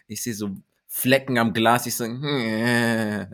ich 0.07 0.24
sehe 0.24 0.34
so 0.34 0.55
Flecken 0.98 1.38
am 1.38 1.52
Glas, 1.52 1.86
ich 1.86 1.94
so, 1.94 2.06
Weißt 2.06 3.34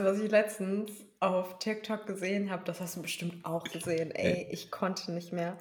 du, 0.00 0.04
was 0.04 0.18
ich 0.18 0.28
letztens 0.28 0.90
auf 1.20 1.60
TikTok 1.60 2.04
gesehen 2.04 2.50
habe? 2.50 2.64
Das 2.64 2.80
hast 2.80 2.96
du 2.96 3.02
bestimmt 3.02 3.44
auch 3.44 3.62
gesehen. 3.62 4.10
Ey, 4.10 4.48
ich 4.50 4.72
konnte 4.72 5.12
nicht 5.12 5.32
mehr. 5.32 5.56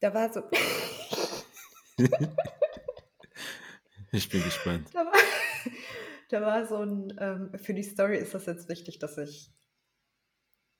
Da 0.00 0.12
war 0.14 0.32
so. 0.32 0.42
ich 4.10 4.28
bin 4.28 4.42
gespannt. 4.42 4.88
Da 4.92 5.06
war, 5.06 5.12
da 6.30 6.42
war 6.42 6.66
so 6.66 6.78
ein, 6.78 7.16
ähm, 7.20 7.56
für 7.56 7.72
die 7.72 7.84
Story 7.84 8.18
ist 8.18 8.34
das 8.34 8.46
jetzt 8.46 8.68
wichtig, 8.68 8.98
dass 8.98 9.16
ich 9.16 9.52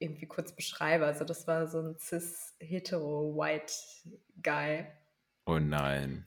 irgendwie 0.00 0.26
kurz 0.26 0.56
beschreibe. 0.56 1.06
Also 1.06 1.24
das 1.24 1.46
war 1.46 1.68
so 1.68 1.78
ein 1.78 1.96
cis-hetero-white-Guy. 2.00 4.86
Oh 5.46 5.60
nein. 5.60 6.26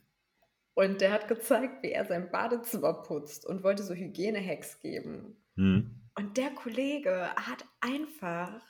Und 0.76 1.02
der 1.02 1.12
hat 1.12 1.28
gezeigt, 1.28 1.84
wie 1.84 1.92
er 1.92 2.06
sein 2.06 2.30
Badezimmer 2.30 2.94
putzt 2.94 3.46
und 3.46 3.64
wollte 3.64 3.82
so 3.84 3.94
Hygiene-Hacks 3.94 4.82
geben. 4.82 5.42
Hm. 5.56 6.02
Und 6.18 6.38
der 6.38 6.52
Kollege 6.52 7.30
hat 7.36 7.66
einfach 7.80 8.62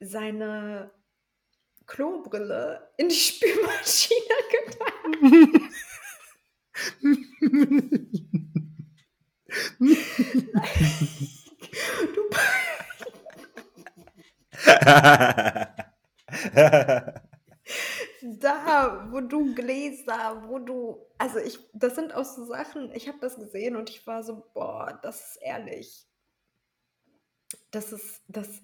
seine 0.00 0.90
Klobrille 1.86 2.90
in 2.96 3.08
die 3.08 3.14
Spülmaschine 3.14 4.18
getan. 4.50 5.70
du 12.14 12.22
da, 18.40 19.08
wo 19.10 19.20
du 19.20 19.54
Gläser, 19.54 20.44
wo 20.48 20.58
du, 20.58 21.06
also 21.18 21.38
ich, 21.38 21.58
das 21.72 21.94
sind 21.94 22.14
auch 22.14 22.24
so 22.24 22.44
Sachen, 22.44 22.92
ich 22.92 23.08
habe 23.08 23.18
das 23.20 23.36
gesehen 23.36 23.76
und 23.76 23.90
ich 23.90 24.06
war 24.06 24.22
so, 24.22 24.50
boah, 24.54 24.98
das 25.02 25.32
ist 25.32 25.42
ehrlich. 25.42 26.06
Das 27.70 27.92
ist, 27.92 28.22
das, 28.28 28.62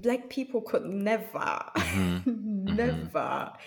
Black 0.00 0.28
people 0.28 0.62
could 0.62 0.86
never, 0.86 1.72
mhm. 1.94 2.64
never. 2.64 3.58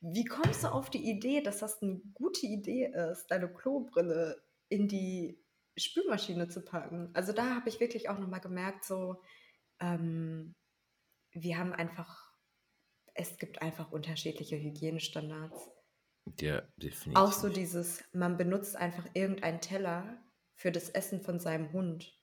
Wie 0.00 0.24
kommst 0.24 0.64
du 0.64 0.68
auf 0.68 0.90
die 0.90 1.08
Idee, 1.10 1.42
dass 1.42 1.58
das 1.58 1.82
eine 1.82 2.00
gute 2.14 2.46
Idee 2.46 2.92
ist, 3.10 3.28
deine 3.28 3.52
Klobrille 3.52 4.42
in 4.68 4.88
die 4.88 5.40
Spülmaschine 5.76 6.48
zu 6.48 6.62
packen? 6.62 7.10
Also 7.14 7.32
da 7.32 7.54
habe 7.54 7.68
ich 7.68 7.80
wirklich 7.80 8.08
auch 8.08 8.18
nochmal 8.18 8.40
gemerkt, 8.40 8.84
so, 8.84 9.22
ähm, 9.80 10.54
wir 11.32 11.58
haben 11.58 11.72
einfach, 11.72 12.31
es 13.14 13.38
gibt 13.38 13.62
einfach 13.62 13.92
unterschiedliche 13.92 14.56
Hygienestandards. 14.56 15.70
Ja, 16.40 16.62
definitiv. 16.76 17.16
Auch 17.16 17.32
so 17.32 17.48
dieses, 17.48 18.04
man 18.12 18.36
benutzt 18.36 18.76
einfach 18.76 19.06
irgendeinen 19.14 19.60
Teller 19.60 20.22
für 20.54 20.70
das 20.70 20.88
Essen 20.90 21.20
von 21.20 21.38
seinem 21.38 21.72
Hund. 21.72 22.16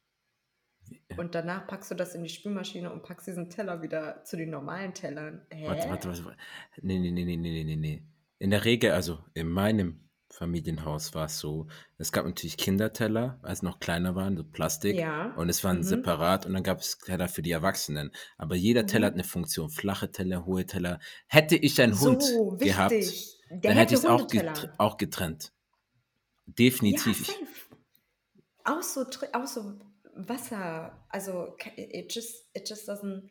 Und 1.17 1.35
danach 1.35 1.67
packst 1.67 1.91
du 1.91 1.95
das 1.95 2.15
in 2.15 2.23
die 2.23 2.29
Spülmaschine 2.29 2.91
und 2.91 3.03
packst 3.03 3.27
diesen 3.27 3.49
Teller 3.49 3.81
wieder 3.81 4.23
zu 4.23 4.37
den 4.37 4.49
normalen 4.49 4.93
Tellern. 4.93 5.45
Hä? 5.51 5.67
Warte, 5.67 5.89
warte, 5.89 6.25
warte. 6.25 6.37
Nee, 6.81 6.99
nee, 6.99 7.11
nee, 7.11 7.25
nee, 7.25 7.37
nee, 7.37 7.63
nee, 7.63 7.75
nee. 7.75 8.03
In 8.39 8.49
der 8.49 8.65
Regel, 8.65 8.91
also 8.91 9.23
in 9.33 9.49
meinem 9.49 10.08
Familienhaus 10.31 11.13
war 11.15 11.25
es 11.25 11.39
so, 11.39 11.67
es 11.97 12.11
gab 12.11 12.25
natürlich 12.25 12.55
Kinderteller, 12.57 13.39
als 13.41 13.61
noch 13.63 13.79
kleiner 13.79 14.15
waren, 14.15 14.37
so 14.37 14.43
Plastik. 14.43 14.95
Ja. 14.95 15.33
Und 15.35 15.49
es 15.49 15.63
waren 15.63 15.77
mhm. 15.77 15.83
separat 15.83 16.45
und 16.45 16.53
dann 16.53 16.63
gab 16.63 16.79
es 16.79 16.97
Teller 16.99 17.27
für 17.27 17.41
die 17.41 17.51
Erwachsenen. 17.51 18.11
Aber 18.37 18.55
jeder 18.55 18.85
Teller 18.85 19.07
hat 19.07 19.13
Mhm. 19.15 19.21
eine 19.21 19.27
Funktion. 19.27 19.69
Flache 19.69 20.11
Teller, 20.11 20.45
hohe 20.45 20.65
Teller. 20.65 20.99
Hätte 21.27 21.55
ich 21.55 21.81
einen 21.81 21.99
Hund 21.99 22.21
So, 22.23 22.57
gehabt, 22.57 22.91
wichtig. 22.91 23.37
Der 23.49 23.59
dann 23.71 23.77
hätte 23.77 23.93
ich 23.95 23.99
es 24.01 24.05
auch, 24.05 24.19
Hundeteller. 24.21 24.53
getr 24.53 24.73
auch 24.77 24.97
getrennt. 24.97 25.51
Ja, 26.45 26.53
Definitiv. 26.53 27.25
Safe. 27.27 27.39
Auch 28.65 28.83
so, 28.83 29.05
auch 29.33 29.47
so 29.47 29.79
Wasser. 30.15 31.05
Also, 31.09 31.55
it 31.75 32.13
just, 32.13 32.45
it 32.53 32.69
just 32.69 32.87
doesn't. 32.87 33.29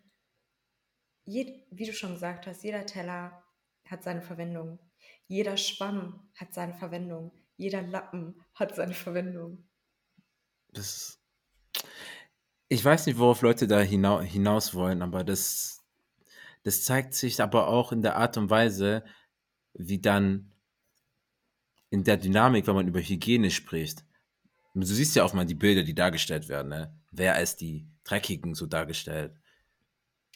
Jed, 1.24 1.48
wie 1.70 1.84
du 1.84 1.92
schon 1.92 2.14
gesagt 2.14 2.46
hast, 2.46 2.64
jeder 2.64 2.86
Teller 2.86 3.44
hat 3.90 4.02
seine 4.02 4.22
Verwendung. 4.22 4.78
Jeder 5.26 5.56
Schwamm 5.56 6.28
hat 6.34 6.54
seine 6.54 6.74
Verwendung. 6.74 7.32
Jeder 7.56 7.82
Lappen 7.82 8.40
hat 8.54 8.74
seine 8.76 8.94
Verwendung. 8.94 9.68
das, 10.72 11.18
ich 12.68 12.84
weiß 12.84 13.06
nicht, 13.06 13.18
worauf 13.18 13.42
Leute 13.42 13.66
da 13.66 13.80
hinau 13.80 14.20
hinaus 14.20 14.74
wollen, 14.74 15.02
aber 15.02 15.24
das, 15.24 15.84
das 16.62 16.84
zeigt 16.84 17.14
sich 17.14 17.40
aber 17.40 17.68
auch 17.68 17.92
in 17.92 18.02
der 18.02 18.16
Art 18.16 18.36
und 18.36 18.50
Weise, 18.50 19.04
wie 19.74 20.00
dann 20.00 20.52
in 21.90 22.04
der 22.04 22.18
Dynamik, 22.18 22.66
wenn 22.66 22.74
man 22.74 22.88
über 22.88 23.00
Hygiene 23.00 23.50
spricht. 23.50 24.04
Du 24.74 24.84
siehst 24.84 25.16
ja 25.16 25.24
auch 25.24 25.32
mal 25.32 25.46
die 25.46 25.54
Bilder, 25.54 25.82
die 25.82 25.94
dargestellt 25.94 26.48
werden, 26.48 26.68
ne? 26.68 26.94
Wer 27.10 27.34
als 27.34 27.56
die 27.56 27.88
Dreckigen 28.04 28.54
so 28.54 28.66
dargestellt 28.66 29.34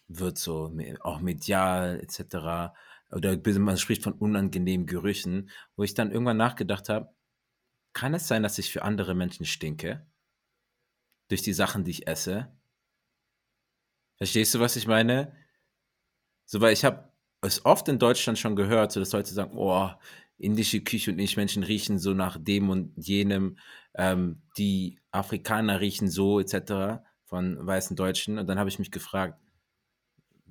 wird, 0.08 0.38
so 0.38 0.74
auch 1.00 1.20
medial 1.20 2.00
etc. 2.00 2.74
Oder 3.12 3.38
man 3.58 3.76
spricht 3.76 4.02
von 4.02 4.14
unangenehmen 4.14 4.86
Gerüchen, 4.86 5.50
wo 5.76 5.82
ich 5.82 5.94
dann 5.94 6.10
irgendwann 6.10 6.38
nachgedacht 6.38 6.88
habe, 6.88 7.14
kann 7.92 8.14
es 8.14 8.26
sein, 8.26 8.42
dass 8.42 8.58
ich 8.58 8.72
für 8.72 8.82
andere 8.82 9.14
Menschen 9.14 9.44
stinke? 9.44 10.06
Durch 11.28 11.42
die 11.42 11.52
Sachen, 11.52 11.84
die 11.84 11.90
ich 11.90 12.06
esse? 12.06 12.50
Verstehst 14.16 14.54
du, 14.54 14.60
was 14.60 14.76
ich 14.76 14.86
meine? 14.86 15.36
So, 16.46 16.60
weil 16.60 16.72
ich 16.72 16.84
habe 16.84 17.12
es 17.42 17.64
oft 17.64 17.88
in 17.88 17.98
Deutschland 17.98 18.38
schon 18.38 18.56
gehört, 18.56 18.92
so 18.92 19.00
dass 19.00 19.12
Leute 19.12 19.32
sagen, 19.34 19.56
oh, 19.56 19.90
indische 20.38 20.80
Küche 20.80 21.10
und 21.10 21.18
ich 21.18 21.36
Menschen 21.36 21.62
riechen 21.62 21.98
so 21.98 22.14
nach 22.14 22.38
dem 22.38 22.70
und 22.70 22.92
jenem, 22.96 23.58
ähm, 23.94 24.42
die 24.56 24.98
Afrikaner 25.10 25.80
riechen 25.80 26.08
so 26.08 26.40
etc. 26.40 27.02
von 27.24 27.64
weißen 27.64 27.96
Deutschen. 27.96 28.38
Und 28.38 28.46
dann 28.46 28.58
habe 28.58 28.68
ich 28.68 28.78
mich 28.78 28.90
gefragt, 28.90 29.41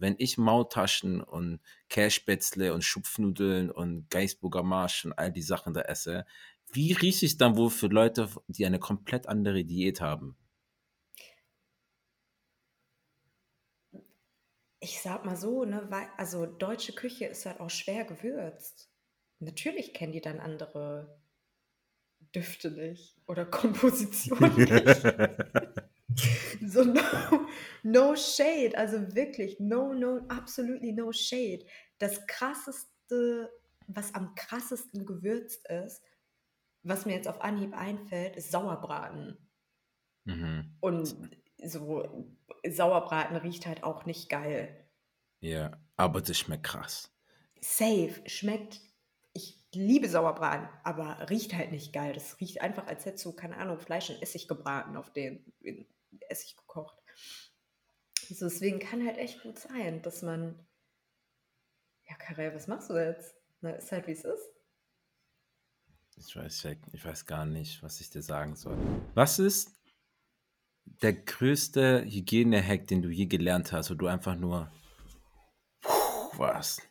wenn 0.01 0.15
ich 0.17 0.37
Maultaschen 0.37 1.21
und 1.21 1.61
Kässpätzle 1.89 2.73
und 2.73 2.83
Schupfnudeln 2.83 3.69
und 3.69 4.09
Geisburger 4.09 4.63
Marsch 4.63 5.05
und 5.05 5.13
all 5.13 5.31
die 5.31 5.43
Sachen 5.43 5.73
da 5.73 5.81
esse, 5.81 6.25
wie 6.73 6.93
rieche 6.93 7.25
ich 7.25 7.37
dann 7.37 7.55
wohl 7.55 7.69
für 7.69 7.87
Leute, 7.87 8.29
die 8.47 8.65
eine 8.65 8.79
komplett 8.79 9.27
andere 9.27 9.63
Diät 9.63 10.01
haben? 10.01 10.35
Ich 14.79 15.01
sag 15.01 15.25
mal 15.25 15.35
so, 15.35 15.63
ne, 15.63 15.85
weil, 15.89 16.07
also 16.17 16.47
deutsche 16.47 16.93
Küche 16.93 17.25
ist 17.25 17.45
halt 17.45 17.59
auch 17.59 17.69
schwer 17.69 18.03
gewürzt. 18.03 18.89
Natürlich 19.39 19.93
kennen 19.93 20.13
die 20.13 20.21
dann 20.21 20.39
andere 20.39 21.21
Düfte 22.33 22.71
nicht 22.71 23.21
oder 23.27 23.45
Kompositionen 23.45 24.55
nicht. 24.55 25.03
So, 26.65 26.83
no, 26.83 27.01
no 27.83 28.15
shade, 28.15 28.77
also 28.77 29.15
wirklich, 29.15 29.59
no, 29.59 29.93
no, 29.93 30.21
absolutely 30.27 30.91
no 30.91 31.11
shade. 31.11 31.65
Das 31.99 32.25
krasseste, 32.27 33.51
was 33.87 34.13
am 34.13 34.35
krassesten 34.35 35.05
gewürzt 35.05 35.67
ist, 35.69 36.01
was 36.83 37.05
mir 37.05 37.13
jetzt 37.13 37.27
auf 37.27 37.41
Anhieb 37.41 37.75
einfällt, 37.75 38.35
ist 38.35 38.51
Sauerbraten. 38.51 39.37
Mhm. 40.25 40.75
Und 40.79 41.15
so 41.63 42.27
Sauerbraten 42.67 43.37
riecht 43.37 43.65
halt 43.65 43.83
auch 43.83 44.05
nicht 44.05 44.29
geil. 44.29 44.87
Ja, 45.39 45.71
aber 45.95 46.21
das 46.21 46.37
schmeckt 46.37 46.63
krass. 46.63 47.11
Safe, 47.59 48.21
schmeckt. 48.25 48.81
Ich 49.33 49.63
liebe 49.73 50.09
Sauerbraten, 50.09 50.67
aber 50.83 51.29
riecht 51.29 51.53
halt 51.53 51.71
nicht 51.71 51.93
geil. 51.93 52.13
Das 52.13 52.39
riecht 52.39 52.61
einfach, 52.61 52.87
als 52.87 53.05
hättest 53.05 53.25
du, 53.25 53.33
keine 53.33 53.57
Ahnung, 53.57 53.79
Fleisch 53.79 54.09
in 54.09 54.21
Essig 54.21 54.47
gebraten, 54.47 54.97
auf 54.97 55.13
den 55.13 55.53
in 55.61 55.87
Essig 56.29 56.55
gekocht. 56.57 56.97
Also 58.29 58.45
deswegen 58.45 58.79
kann 58.79 59.05
halt 59.05 59.17
echt 59.17 59.41
gut 59.43 59.59
sein, 59.59 60.01
dass 60.01 60.21
man. 60.21 60.67
Ja, 62.07 62.15
Karel, 62.15 62.53
was 62.55 62.67
machst 62.67 62.89
du 62.89 62.95
jetzt? 62.95 63.35
Na, 63.61 63.71
ist 63.71 63.91
halt 63.91 64.07
wie 64.07 64.11
es 64.11 64.23
ist. 64.23 64.51
Ich 66.17 66.35
weiß, 66.35 66.65
ich 66.93 67.05
weiß 67.05 67.25
gar 67.25 67.45
nicht, 67.45 67.81
was 67.81 67.99
ich 67.99 68.09
dir 68.09 68.21
sagen 68.21 68.55
soll. 68.55 68.77
Was 69.15 69.39
ist 69.39 69.71
der 70.85 71.13
größte 71.13 72.03
Hygiene-Hack, 72.05 72.87
den 72.87 73.01
du 73.01 73.09
je 73.09 73.25
gelernt 73.25 73.71
hast, 73.71 73.89
wo 73.89 73.95
du 73.95 74.07
einfach 74.07 74.35
nur 74.35 74.71
warst? 76.37 76.81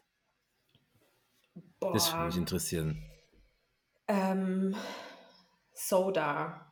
Boah. 1.78 1.92
Das 1.92 2.12
würde 2.12 2.26
mich 2.26 2.36
interessieren. 2.36 3.02
Ähm, 4.08 4.74
Soda. 5.72 6.69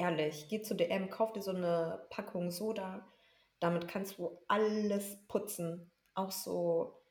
Ehrlich, 0.00 0.48
geh 0.48 0.62
zu 0.62 0.74
DM, 0.74 1.10
kauf 1.10 1.34
dir 1.34 1.42
so 1.42 1.50
eine 1.50 2.06
Packung 2.08 2.50
Soda. 2.50 3.06
Damit 3.58 3.86
kannst 3.86 4.16
du 4.16 4.38
alles 4.48 5.18
putzen. 5.28 5.90
Auch 6.14 6.30
so 6.30 7.02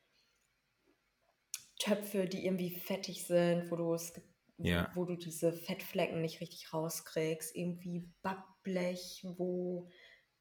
Töpfe, 1.78 2.24
die 2.26 2.44
irgendwie 2.44 2.70
fettig 2.70 3.28
sind, 3.28 3.70
wo 3.70 3.76
du 3.76 3.94
es 3.94 4.12
Ja. 4.56 4.90
wo 4.96 5.04
du 5.04 5.14
diese 5.14 5.52
Fettflecken 5.52 6.20
nicht 6.20 6.40
richtig 6.40 6.74
rauskriegst. 6.74 7.54
Irgendwie 7.54 8.10
Backblech, 8.22 9.24
wo 9.38 9.88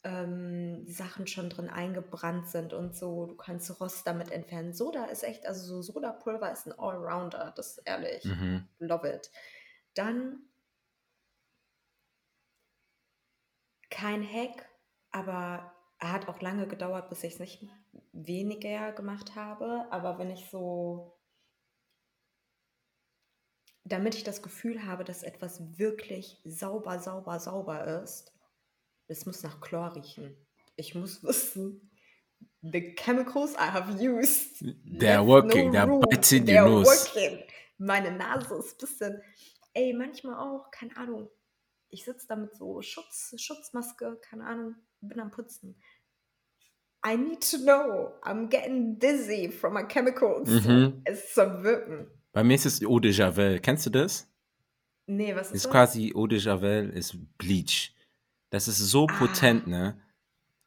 ähm, 0.04 0.88
Sachen 0.88 1.28
schon 1.28 1.52
drin 1.52 1.70
eingebrannt 1.70 2.50
sind 2.50 2.74
und 2.74 2.96
so. 2.96 3.28
Du 3.28 3.36
kannst 3.36 3.80
Rost 3.80 4.08
damit 4.08 4.32
entfernen. 4.32 4.74
Soda 4.74 5.06
ist 5.06 5.24
echt, 5.24 5.46
also 5.46 5.68
so 5.68 5.82
Sodapulver 5.84 6.52
ist 6.52 6.66
ein 6.66 6.74
Allrounder, 6.80 7.54
das 7.56 7.78
ist 7.78 7.84
ehrlich. 7.86 8.26
Mhm. 8.26 8.68
Love 8.80 9.08
it. 9.08 9.30
Dann 9.94 10.49
kein 13.90 14.24
Hack, 14.24 14.70
aber 15.12 15.74
er 16.00 16.12
hat 16.14 16.28
auch 16.30 16.42
lange 16.42 16.68
gedauert, 16.68 17.10
bis 17.10 17.24
ich 17.24 17.34
es 17.34 17.40
nicht 17.40 17.68
weniger 18.14 18.92
gemacht 18.94 19.36
habe. 19.36 19.86
Aber 19.92 20.18
wenn 20.18 20.30
ich 20.30 20.50
so, 20.50 21.18
damit 23.84 24.16
ich 24.16 24.24
das 24.24 24.42
Gefühl 24.42 24.86
habe, 24.86 25.04
dass 25.04 25.24
etwas 25.24 25.78
wirklich 25.78 26.40
sauber, 26.46 27.00
sauber, 27.00 27.40
sauber 27.40 28.02
ist, 28.04 28.32
es 29.08 29.26
muss 29.26 29.44
nach 29.44 29.60
Chlor 29.62 29.96
riechen. 29.96 30.38
Ich 30.76 30.96
muss 30.96 31.24
wissen, 31.24 31.90
the 32.62 32.94
chemicals 32.96 33.54
I 33.56 33.70
have 33.72 33.92
used. 34.00 34.62
They're 34.86 35.26
working, 35.26 35.72
they're 35.72 35.88
room. 35.88 36.02
biting 36.02 36.44
your 36.48 36.54
They're 36.56 36.70
nose. 36.70 36.86
working. 36.88 37.44
Meine 37.78 38.12
Nase 38.12 38.56
ist 38.56 38.74
ein 38.74 38.78
bisschen, 38.80 39.22
ey, 39.74 39.94
manchmal 39.94 40.36
auch, 40.36 40.70
keine 40.72 40.96
Ahnung. 40.98 41.30
Ich 41.90 42.06
sitze 42.06 42.28
da 42.28 42.36
mit 42.36 42.56
so 42.56 42.82
Schutz, 42.82 43.34
Schutzmaske, 43.38 44.20
keine 44.22 44.46
Ahnung, 44.46 44.76
bin 45.02 45.20
am 45.20 45.32
Putzen. 45.32 45.76
I 47.06 47.16
need 47.18 47.42
to 47.50 47.58
know. 47.60 48.14
I'm 48.24 48.50
getting 48.50 49.00
dizzy 49.00 49.50
from 49.50 49.74
my 49.74 49.84
chemicals. 49.88 50.50
Mhm. 50.50 51.02
Es 51.06 51.34
soll 51.34 51.64
wirken. 51.64 52.08
Bei 52.34 52.44
mir 52.44 52.56
ist 52.56 52.66
es 52.66 52.84
Eau 52.84 53.00
de 53.00 53.12
Javel. 53.12 53.60
Kennst 53.60 53.86
du 53.86 53.90
das? 53.90 54.28
Nee, 55.08 55.34
was 55.36 55.48
ist, 55.48 55.56
Ist 55.56 55.66
das? 55.66 55.72
quasi 55.72 56.14
Eau 56.16 56.28
de 56.28 56.38
Javel, 56.38 56.90
ist 56.92 57.16
Bleach. 57.38 57.96
Das 58.52 58.68
ist 58.68 58.78
so 58.80 59.08
Ah. 59.10 59.18
potent, 59.18 59.66
ne? 59.68 60.00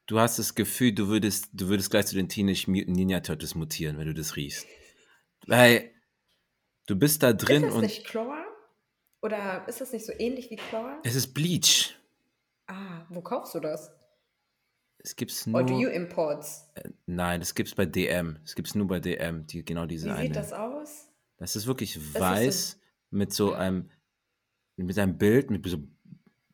Du 0.06 0.18
hast 0.18 0.38
das 0.38 0.54
Gefühl, 0.54 0.92
du 0.92 1.08
würdest, 1.08 1.48
du 1.52 1.68
würdest 1.68 1.90
gleich 1.90 2.06
zu 2.06 2.16
den 2.16 2.28
Teenage 2.28 2.64
Mutant 2.68 2.96
Ninja 2.96 3.20
Turtles 3.20 3.54
mutieren, 3.54 3.98
wenn 3.98 4.06
du 4.06 4.14
das 4.14 4.34
riechst. 4.36 4.66
Weil 5.46 5.92
du 6.86 6.96
bist 6.96 7.22
da 7.22 7.30
Ist 7.30 7.36
drin 7.38 7.62
das 7.62 7.74
und 7.74 7.82
nicht 7.82 8.04
Chlor? 8.06 8.36
Oder 9.22 9.66
ist 9.68 9.80
das 9.80 9.92
nicht 9.92 10.04
so 10.04 10.12
ähnlich 10.18 10.50
wie 10.50 10.56
Chlor? 10.56 10.98
es 11.04 11.14
ist 11.14 11.32
Bleach. 11.32 11.96
Ah, 12.66 13.06
wo 13.08 13.20
kaufst 13.22 13.54
du 13.54 13.60
das? 13.60 13.90
Es 14.98 15.16
gibt's 15.16 15.46
Or 15.48 15.64
do 15.64 15.74
you 15.74 15.82
nur. 15.88 15.92
imports? 15.92 16.70
Nein, 17.06 17.40
das 17.40 17.54
gibt's 17.54 17.74
bei 17.74 17.86
DM. 17.86 18.38
Es 18.44 18.54
gibt's 18.54 18.74
nur 18.74 18.86
bei 18.86 19.00
DM, 19.00 19.46
die, 19.46 19.64
genau 19.64 19.86
diese 19.86 20.06
Wie 20.06 20.10
eine. 20.12 20.22
sieht 20.28 20.36
das 20.36 20.52
aus? 20.52 21.08
Das 21.38 21.56
ist 21.56 21.66
wirklich 21.66 21.94
so- 21.94 22.20
weiß 22.20 22.78
mit 23.10 23.32
so 23.32 23.52
einem 23.52 23.90
mit 24.76 24.98
einem 24.98 25.18
Bild 25.18 25.50
mit 25.50 25.66
so 25.66 25.78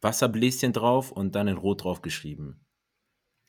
Wasserbläschen 0.00 0.72
drauf 0.72 1.12
und 1.12 1.34
dann 1.34 1.48
in 1.48 1.56
Rot 1.56 1.84
drauf 1.84 2.02
geschrieben. 2.02 2.64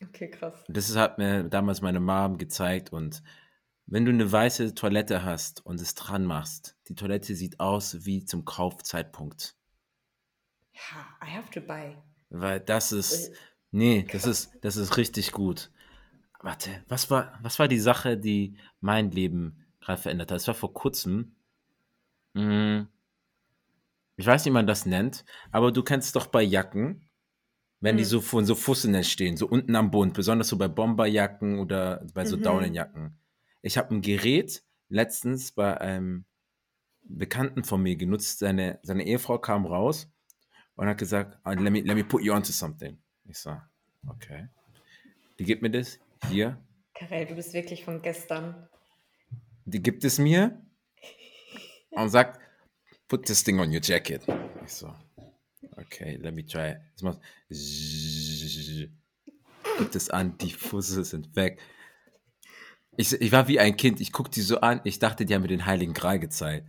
Okay, 0.01 0.29
krass. 0.29 0.63
Das 0.67 0.89
ist, 0.89 0.95
hat 0.95 1.17
mir 1.17 1.43
damals 1.43 1.81
meine 1.81 1.99
Mom 1.99 2.37
gezeigt 2.37 2.91
und 2.93 3.21
wenn 3.91 4.05
du 4.05 4.11
eine 4.11 4.31
weiße 4.31 4.73
Toilette 4.75 5.23
hast 5.23 5.65
und 5.65 5.81
es 5.81 5.95
dran 5.95 6.25
machst, 6.25 6.77
die 6.87 6.95
Toilette 6.95 7.35
sieht 7.35 7.59
aus 7.59 8.05
wie 8.05 8.23
zum 8.25 8.45
Kaufzeitpunkt. 8.45 9.57
Ja, 10.73 11.15
I 11.21 11.29
have 11.35 11.51
to 11.51 11.61
buy. 11.61 11.95
Weil 12.29 12.59
das 12.59 12.91
Äh, 12.91 12.97
ist, 12.97 13.31
nee, 13.71 14.07
das 14.11 14.25
ist, 14.25 14.51
das 14.61 14.77
ist 14.77 14.97
richtig 14.97 15.31
gut. 15.31 15.71
Warte, 16.41 16.83
was 16.87 17.09
war, 17.11 17.39
was 17.43 17.59
war 17.59 17.67
die 17.67 17.79
Sache, 17.79 18.17
die 18.17 18.57
mein 18.81 19.11
Leben 19.11 19.65
gerade 19.81 20.01
verändert 20.01 20.31
hat? 20.31 20.37
Es 20.39 20.47
war 20.47 20.55
vor 20.55 20.73
kurzem. 20.73 21.35
mm, 22.35 22.87
Ich 24.17 24.25
weiß 24.27 24.45
nicht, 24.45 24.51
wie 24.51 24.53
man 24.53 24.67
das 24.67 24.85
nennt, 24.85 25.25
aber 25.51 25.71
du 25.71 25.81
kennst 25.81 26.15
doch 26.15 26.27
bei 26.27 26.43
Jacken, 26.43 27.09
wenn 27.81 27.97
die 27.97 28.03
Mhm. 28.03 28.05
so 28.05 28.21
von 28.21 28.45
so 28.45 28.55
Fussen 28.55 28.95
entstehen, 28.95 29.37
so 29.37 29.47
unten 29.47 29.75
am 29.77 29.91
Bund, 29.91 30.15
besonders 30.15 30.49
so 30.49 30.57
bei 30.57 30.69
Bomberjacken 30.69 31.59
oder 31.59 32.05
bei 32.15 32.25
so 32.25 32.37
Mhm. 32.37 32.43
Daunenjacken. 32.43 33.18
Ich 33.61 33.77
habe 33.77 33.93
ein 33.93 34.01
Gerät 34.01 34.63
letztens 34.89 35.51
bei 35.51 35.79
einem 35.79 36.25
Bekannten 37.03 37.63
von 37.63 37.81
mir 37.81 37.95
genutzt. 37.95 38.39
Seine, 38.39 38.79
seine 38.83 39.05
Ehefrau 39.05 39.39
kam 39.39 39.65
raus 39.65 40.11
und 40.75 40.87
hat 40.87 40.97
gesagt, 40.97 41.37
"Ah, 41.43 41.53
let 41.53 41.71
me, 41.71 41.81
let 41.81 41.95
me 41.95 42.03
put 42.03 42.23
you 42.23 42.33
onto 42.33 42.51
something. 42.51 42.97
Ich 43.25 43.37
so, 43.37 43.55
okay. 44.07 44.47
Die 45.37 45.43
gibt 45.43 45.61
mir 45.61 45.71
das 45.71 45.99
hier. 46.29 46.63
Karel, 46.93 47.25
du 47.25 47.35
bist 47.35 47.53
wirklich 47.53 47.83
von 47.83 48.01
gestern. 48.01 48.67
Die 49.65 49.81
gibt 49.81 50.03
es 50.03 50.19
mir 50.19 50.61
und 51.91 52.09
sagt, 52.09 52.39
put 53.07 53.25
this 53.25 53.43
thing 53.43 53.59
on 53.59 53.71
your 53.73 53.81
jacket. 53.81 54.25
Ich 54.65 54.73
so, 54.73 54.93
okay, 55.77 56.15
let 56.17 56.33
me 56.33 56.45
try. 56.45 56.77
Es 56.95 57.01
macht 57.01 57.19
gibt 59.79 59.95
es 59.95 60.09
an, 60.09 60.37
die 60.37 60.51
Fusse 60.51 61.03
sind 61.03 61.35
weg. 61.35 61.61
Ich, 62.99 63.13
ich 63.13 63.31
war 63.31 63.47
wie 63.47 63.61
ein 63.61 63.77
Kind, 63.77 64.01
ich 64.01 64.11
guck 64.11 64.29
die 64.29 64.41
so 64.41 64.59
an, 64.59 64.81
ich 64.83 64.99
dachte, 64.99 65.23
die 65.25 65.33
haben 65.33 65.41
mir 65.43 65.47
den 65.47 65.65
Heiligen 65.65 65.93
Gral 65.93 66.19
gezeigt. 66.19 66.67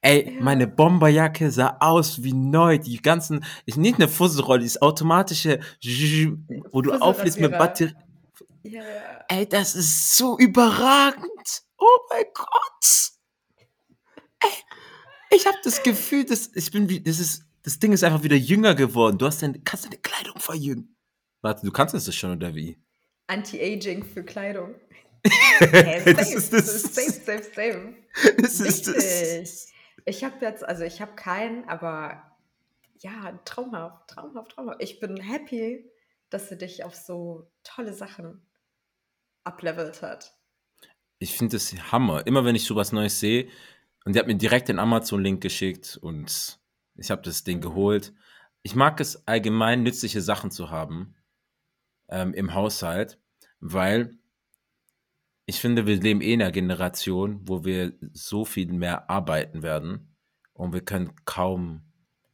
Ey, 0.00 0.34
Ja. 0.36 0.40
meine 0.40 0.68
Bomberjacke 0.68 1.50
sah 1.50 1.78
aus 1.80 2.22
wie 2.22 2.34
neu. 2.34 2.78
Die 2.78 3.02
ganzen, 3.02 3.44
ich 3.64 3.76
nicht 3.76 3.96
eine 3.96 4.06
Fusselrolle, 4.06 4.60
dieses 4.60 4.80
automatische, 4.80 5.58
wo 6.70 6.82
du 6.82 6.92
auflädst 6.92 7.40
mit. 7.40 7.50
Batterie. 7.50 7.94
Ja, 8.62 8.80
ja. 8.82 9.24
Ey, 9.28 9.48
das 9.48 9.74
ist 9.74 10.16
so 10.16 10.38
überragend. 10.38 11.62
Oh 11.78 11.98
mein 12.10 12.26
Gott. 12.32 13.10
Ey, 14.40 14.50
ich 15.36 15.46
habe 15.46 15.58
das 15.64 15.82
Gefühl, 15.82 16.24
dass 16.26 16.50
ich 16.54 16.70
bin 16.70 16.88
wie, 16.88 17.00
das 17.00 17.18
ist, 17.18 17.42
das 17.64 17.80
Ding 17.80 17.90
ist 17.92 18.04
einfach 18.04 18.22
wieder 18.22 18.36
jünger 18.36 18.76
geworden. 18.76 19.18
Du 19.18 19.26
hast 19.26 19.42
deine, 19.42 19.58
kannst 19.60 19.86
deine 19.86 19.98
Kleidung 19.98 20.38
verjüngen. 20.38 20.96
Warte, 21.42 21.66
du 21.66 21.72
kannst 21.72 21.92
das 21.92 22.14
schon 22.14 22.30
oder 22.36 22.54
wie? 22.54 22.78
Anti-Aging 23.26 24.04
für 24.04 24.22
Kleidung. 24.22 24.76
Hey, 25.30 26.14
das 26.14 26.30
safe, 26.30 26.38
ist 26.38 26.52
das. 26.52 26.82
safe, 26.82 27.10
safe, 27.10 27.42
safe. 27.42 27.94
Das 28.38 28.60
ist 28.60 28.86
das. 28.86 28.96
Wichtig. 28.96 29.74
Ich 30.04 30.24
habe 30.24 30.36
jetzt, 30.44 30.64
also 30.64 30.84
ich 30.84 31.00
habe 31.00 31.14
keinen, 31.16 31.68
aber 31.68 32.22
ja, 32.98 33.38
traumhaft, 33.44 34.08
traumhaft, 34.08 34.52
traumhaft. 34.52 34.82
Ich 34.82 35.00
bin 35.00 35.16
happy, 35.16 35.90
dass 36.30 36.48
sie 36.48 36.56
dich 36.56 36.84
auf 36.84 36.94
so 36.94 37.50
tolle 37.64 37.92
Sachen 37.92 38.46
uplevelt 39.44 40.02
hat. 40.02 40.34
Ich 41.18 41.36
finde 41.36 41.56
das 41.56 41.72
Hammer. 41.92 42.26
Immer 42.26 42.44
wenn 42.44 42.54
ich 42.54 42.64
sowas 42.64 42.92
Neues 42.92 43.20
sehe, 43.20 43.48
und 44.06 44.14
die 44.14 44.20
hat 44.20 44.28
mir 44.28 44.36
direkt 44.36 44.68
den 44.68 44.78
Amazon-Link 44.78 45.42
geschickt 45.42 45.98
und 46.00 46.60
ich 46.94 47.10
habe 47.10 47.22
das 47.22 47.42
Ding 47.42 47.60
geholt. 47.60 48.14
Ich 48.62 48.76
mag 48.76 49.00
es 49.00 49.26
allgemein, 49.26 49.82
nützliche 49.82 50.20
Sachen 50.20 50.52
zu 50.52 50.70
haben 50.70 51.16
ähm, 52.08 52.32
im 52.32 52.54
Haushalt, 52.54 53.18
weil 53.58 54.16
ich 55.46 55.60
finde, 55.60 55.86
wir 55.86 55.96
leben 55.96 56.20
eh 56.20 56.32
in 56.34 56.42
einer 56.42 56.50
Generation, 56.52 57.40
wo 57.48 57.64
wir 57.64 57.94
so 58.12 58.44
viel 58.44 58.72
mehr 58.72 59.08
arbeiten 59.10 59.62
werden 59.62 60.16
und 60.54 60.72
wir 60.72 60.80
können 60.84 61.12
kaum 61.24 61.82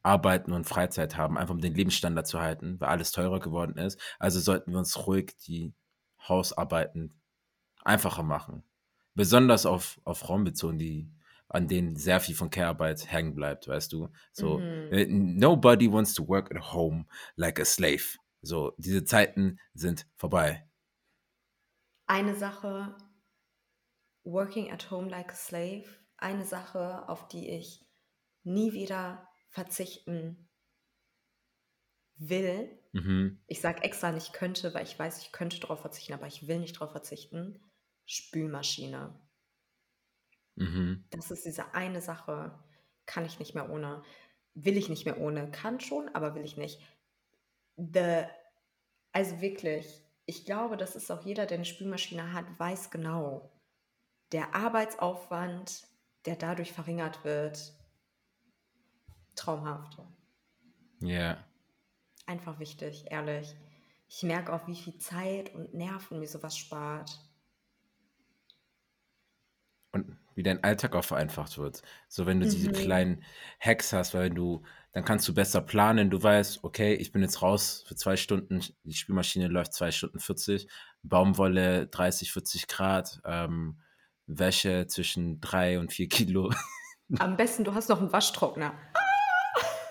arbeiten 0.03 0.53
und 0.53 0.65
Freizeit 0.67 1.17
haben, 1.17 1.39
einfach 1.39 1.55
um 1.55 1.61
den 1.61 1.75
Lebensstandard 1.75 2.27
zu 2.27 2.41
halten, 2.41 2.81
weil 2.81 2.89
alles 2.89 3.13
teurer 3.13 3.39
geworden 3.41 3.77
ist. 3.79 4.01
Also 4.19 4.41
sollten 4.41 4.73
wir 4.73 4.79
uns 4.79 5.07
ruhig 5.07 5.37
die 5.47 5.75
Hausarbeiten 6.29 7.21
einfacher 7.85 8.23
machen. 8.23 8.65
Besonders 9.15 9.67
auf, 9.67 10.01
auf 10.05 10.19
Frauen 10.19 10.45
bezogen, 10.45 10.79
die, 10.79 11.11
an 11.49 11.69
denen 11.69 11.97
sehr 11.97 12.21
viel 12.21 12.35
von 12.35 12.51
Care-Arbeit 12.51 13.11
hängen 13.13 13.35
bleibt, 13.35 13.69
weißt 13.69 13.93
du? 13.93 14.09
So, 14.33 14.59
Mhm. 14.59 14.93
äh, 14.93 15.07
nobody 15.07 15.93
wants 15.93 16.15
to 16.15 16.27
work 16.27 16.55
at 16.55 16.73
home 16.73 17.07
like 17.37 17.61
a 17.61 17.65
slave. 17.65 18.17
So, 18.41 18.73
diese 18.79 19.05
Zeiten 19.05 19.59
sind 19.75 20.07
vorbei. 20.17 20.67
Eine 22.07 22.35
Sache, 22.35 22.97
working 24.25 24.71
at 24.71 24.91
home 24.91 25.09
like 25.09 25.33
a 25.33 25.37
slave, 25.37 25.85
eine 26.17 26.45
Sache, 26.45 27.09
auf 27.09 27.29
die 27.29 27.49
ich 27.51 27.85
nie 28.45 28.73
wieder 28.73 29.29
verzichten 29.49 30.49
will. 32.17 32.79
Mhm. 32.93 33.43
Ich 33.47 33.61
sage 33.61 33.83
extra 33.83 34.13
nicht 34.13 34.33
könnte, 34.33 34.75
weil 34.75 34.85
ich 34.85 34.99
weiß, 34.99 35.23
ich 35.23 35.33
könnte 35.33 35.61
darauf 35.61 35.81
verzichten, 35.81 36.13
aber 36.13 36.27
ich 36.27 36.47
will 36.49 36.59
nicht 36.59 36.77
darauf 36.77 36.93
verzichten. 36.93 37.61
Spülmaschine. 38.05 39.19
Mhm. 40.57 41.05
Das 41.11 41.31
ist 41.31 41.45
diese 41.45 41.75
eine 41.75 42.03
Sache, 42.03 42.59
kann 43.07 43.25
ich 43.25 43.39
nicht 43.39 43.55
mehr 43.55 43.71
ohne. 43.71 44.03
Will 44.55 44.77
ich 44.77 44.89
nicht 44.89 45.07
mehr 45.07 45.19
ohne. 45.19 45.51
Kann 45.51 45.81
schon, 45.81 46.09
aber 46.11 46.35
will 46.35 46.45
ich 46.45 46.57
nicht. 46.57 46.81
The, 47.77 48.25
also 49.13 49.41
wirklich, 49.41 50.02
ich 50.27 50.45
glaube, 50.45 50.77
das 50.77 50.97
ist 50.97 51.11
auch 51.11 51.25
jeder, 51.25 51.47
der 51.47 51.59
eine 51.59 51.65
Spülmaschine 51.65 52.33
hat, 52.33 52.47
weiß 52.59 52.91
genau, 52.91 53.51
der 54.33 54.55
Arbeitsaufwand, 54.55 55.87
der 56.25 56.37
dadurch 56.37 56.73
verringert 56.73 57.25
wird, 57.25 57.73
traumhaft. 59.35 59.99
Ja. 61.01 61.09
Yeah. 61.09 61.45
Einfach 62.27 62.59
wichtig, 62.61 63.07
ehrlich. 63.11 63.57
Ich 64.09 64.23
merke 64.23 64.53
auch, 64.53 64.69
wie 64.69 64.77
viel 64.77 64.99
Zeit 64.99 65.55
und 65.55 65.75
Nerven 65.75 66.21
mir 66.21 66.29
sowas 66.29 66.57
spart. 66.57 67.19
Und 69.91 70.17
wie 70.35 70.43
dein 70.43 70.63
Alltag 70.63 70.95
auch 70.95 71.05
vereinfacht 71.05 71.59
wird. 71.59 71.83
So, 72.09 72.27
wenn 72.27 72.41
du 72.41 72.47
mhm. 72.47 72.51
diese 72.51 72.73
kleinen 72.73 73.25
Hacks 73.61 73.93
hast, 73.93 74.15
weil 74.15 74.31
du, 74.31 74.63
dann 74.93 75.05
kannst 75.05 75.27
du 75.27 75.35
besser 75.35 75.61
planen. 75.61 76.11
Du 76.11 76.23
weißt, 76.23 76.65
okay, 76.65 76.95
ich 76.95 77.13
bin 77.13 77.23
jetzt 77.23 77.43
raus 77.43 77.85
für 77.87 77.97
zwei 77.97 78.17
Stunden, 78.17 78.61
die 78.85 78.95
Spielmaschine 78.95 79.49
läuft 79.49 79.73
zwei 79.73 79.91
Stunden 79.91 80.21
40, 80.21 80.69
Baumwolle 81.03 81.87
30, 81.87 82.33
40 82.33 82.69
Grad, 82.69 83.21
ähm, 83.25 83.81
Wäsche 84.27 84.87
zwischen 84.87 85.41
drei 85.41 85.79
und 85.79 85.93
vier 85.93 86.09
Kilo. 86.09 86.53
Am 87.19 87.37
besten, 87.37 87.65
du 87.65 87.75
hast 87.75 87.89
noch 87.89 88.01
einen 88.01 88.13
Waschtrockner. 88.13 88.75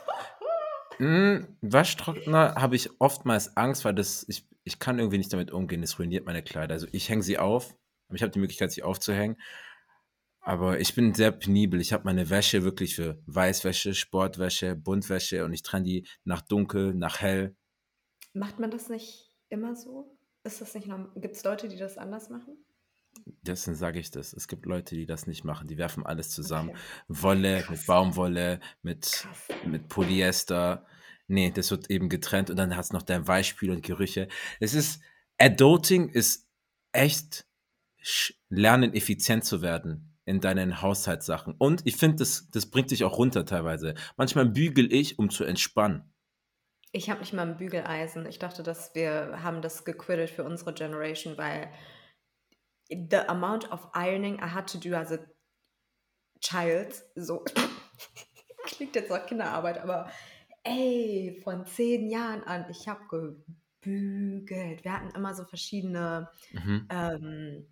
mm, 0.99 1.39
Waschtrockner 1.61 2.55
habe 2.55 2.75
ich 2.75 2.89
oftmals 2.99 3.57
Angst, 3.57 3.85
weil 3.85 3.93
das, 3.93 4.25
ich, 4.29 4.47
ich 4.63 4.79
kann 4.79 4.99
irgendwie 4.99 5.17
nicht 5.17 5.33
damit 5.33 5.51
umgehen. 5.51 5.81
Das 5.81 5.99
ruiniert 5.99 6.25
meine 6.25 6.43
Kleider. 6.43 6.73
Also 6.73 6.87
ich 6.91 7.09
hänge 7.09 7.23
sie 7.23 7.37
auf, 7.37 7.75
aber 8.07 8.15
ich 8.15 8.21
habe 8.21 8.31
die 8.31 8.39
Möglichkeit, 8.39 8.71
sie 8.71 8.83
aufzuhängen. 8.83 9.37
Aber 10.41 10.79
ich 10.79 10.95
bin 10.95 11.13
sehr 11.13 11.31
penibel. 11.31 11.79
Ich 11.79 11.93
habe 11.93 12.05
meine 12.05 12.29
Wäsche 12.29 12.63
wirklich 12.63 12.95
für 12.95 13.21
Weißwäsche, 13.27 13.93
Sportwäsche, 13.93 14.75
Buntwäsche 14.75 15.45
und 15.45 15.53
ich 15.53 15.61
trenne 15.61 15.85
die 15.85 16.07
nach 16.23 16.41
dunkel, 16.41 16.95
nach 16.95 17.21
hell. 17.21 17.55
Macht 18.33 18.59
man 18.59 18.71
das 18.71 18.89
nicht 18.89 19.31
immer 19.49 19.75
so? 19.75 20.17
Ist 20.43 20.59
das 20.59 20.73
nicht 20.73 20.89
Gibt 21.15 21.35
es 21.35 21.43
Leute, 21.43 21.67
die 21.67 21.77
das 21.77 21.99
anders 21.99 22.29
machen? 22.29 22.57
Deswegen 23.43 23.75
sage 23.75 23.99
ich 23.99 24.09
das. 24.09 24.33
Es 24.33 24.47
gibt 24.47 24.65
Leute, 24.65 24.95
die 24.95 25.05
das 25.05 25.27
nicht 25.27 25.43
machen. 25.43 25.67
Die 25.67 25.77
werfen 25.77 26.05
alles 26.05 26.31
zusammen. 26.31 26.69
Okay. 26.69 26.79
Wolle 27.07 27.59
Krass. 27.59 27.69
mit 27.69 27.85
Baumwolle, 27.85 28.59
mit, 28.81 29.27
mit 29.65 29.89
Polyester. 29.89 30.87
Nee, 31.27 31.51
das 31.51 31.69
wird 31.69 31.91
eben 31.91 32.09
getrennt 32.09 32.49
und 32.49 32.55
dann 32.55 32.75
hast 32.75 32.91
du 32.91 32.95
noch 32.95 33.03
dein 33.03 33.27
Weichspiel 33.27 33.69
und 33.69 33.83
Gerüche. 33.83 34.27
Es 34.59 34.73
ist, 34.73 35.01
Adulting 35.37 36.09
ist 36.09 36.47
echt 36.93 37.45
lernen, 38.49 38.93
effizient 38.93 39.45
zu 39.45 39.61
werden 39.61 40.10
in 40.25 40.39
deinen 40.39 40.81
Haushaltssachen. 40.81 41.55
Und 41.57 41.85
ich 41.85 41.95
finde, 41.97 42.17
das, 42.17 42.49
das 42.51 42.67
bringt 42.67 42.91
dich 42.91 43.03
auch 43.03 43.17
runter 43.17 43.45
teilweise. 43.45 43.95
Manchmal 44.17 44.45
bügel 44.45 44.91
ich, 44.93 45.19
um 45.19 45.29
zu 45.29 45.43
entspannen. 45.43 46.03
Ich 46.91 47.09
habe 47.09 47.21
nicht 47.21 47.33
mal 47.33 47.47
ein 47.47 47.57
Bügeleisen. 47.57 48.25
Ich 48.25 48.37
dachte, 48.37 48.63
dass 48.63 48.93
wir 48.95 49.39
haben 49.43 49.61
das 49.61 49.85
gequittet 49.85 50.29
für 50.29 50.43
unsere 50.43 50.73
Generation, 50.73 51.37
weil 51.37 51.71
the 52.89 53.17
amount 53.27 53.71
of 53.71 53.87
ironing 53.95 54.35
I 54.35 54.49
had 54.49 54.69
to 54.71 54.77
do 54.77 54.93
as 54.95 55.11
a 55.11 55.19
child, 56.41 57.03
so 57.15 57.43
klingt 58.65 58.95
jetzt 58.95 59.09
nach 59.09 59.25
Kinderarbeit, 59.25 59.77
aber 59.77 60.11
ey, 60.63 61.39
von 61.43 61.65
zehn 61.65 62.09
Jahren 62.09 62.43
an, 62.43 62.65
ich 62.69 62.87
habe 62.87 63.39
gebügelt. 63.81 64.83
Wir 64.83 64.93
hatten 64.93 65.15
immer 65.15 65.33
so 65.33 65.45
verschiedene 65.45 66.29
mhm. 66.51 66.87
ähm, 66.89 67.67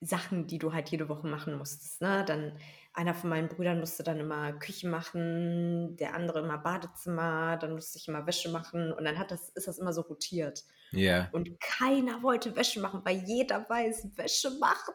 Sachen, 0.00 0.46
die 0.46 0.58
du 0.58 0.72
halt 0.72 0.90
jede 0.90 1.08
Woche 1.08 1.26
machen 1.26 1.56
musstest. 1.56 2.02
Ne? 2.02 2.24
Dann 2.26 2.58
einer 2.92 3.14
von 3.14 3.30
meinen 3.30 3.48
Brüdern 3.48 3.80
musste 3.80 4.02
dann 4.02 4.20
immer 4.20 4.52
Küche 4.54 4.88
machen, 4.88 5.96
der 5.96 6.14
andere 6.14 6.40
immer 6.40 6.58
Badezimmer, 6.58 7.56
dann 7.58 7.74
musste 7.74 7.98
ich 7.98 8.08
immer 8.08 8.26
Wäsche 8.26 8.50
machen 8.50 8.92
und 8.92 9.04
dann 9.04 9.18
hat 9.18 9.30
das, 9.30 9.50
ist 9.50 9.68
das 9.68 9.78
immer 9.78 9.92
so 9.92 10.02
rotiert. 10.02 10.64
Ja. 10.92 11.00
Yeah. 11.00 11.28
Und 11.32 11.60
keiner 11.60 12.22
wollte 12.22 12.56
Wäsche 12.56 12.80
machen, 12.80 13.02
weil 13.04 13.22
jeder 13.24 13.68
weiß, 13.68 14.16
Wäsche 14.16 14.50
machen. 14.58 14.94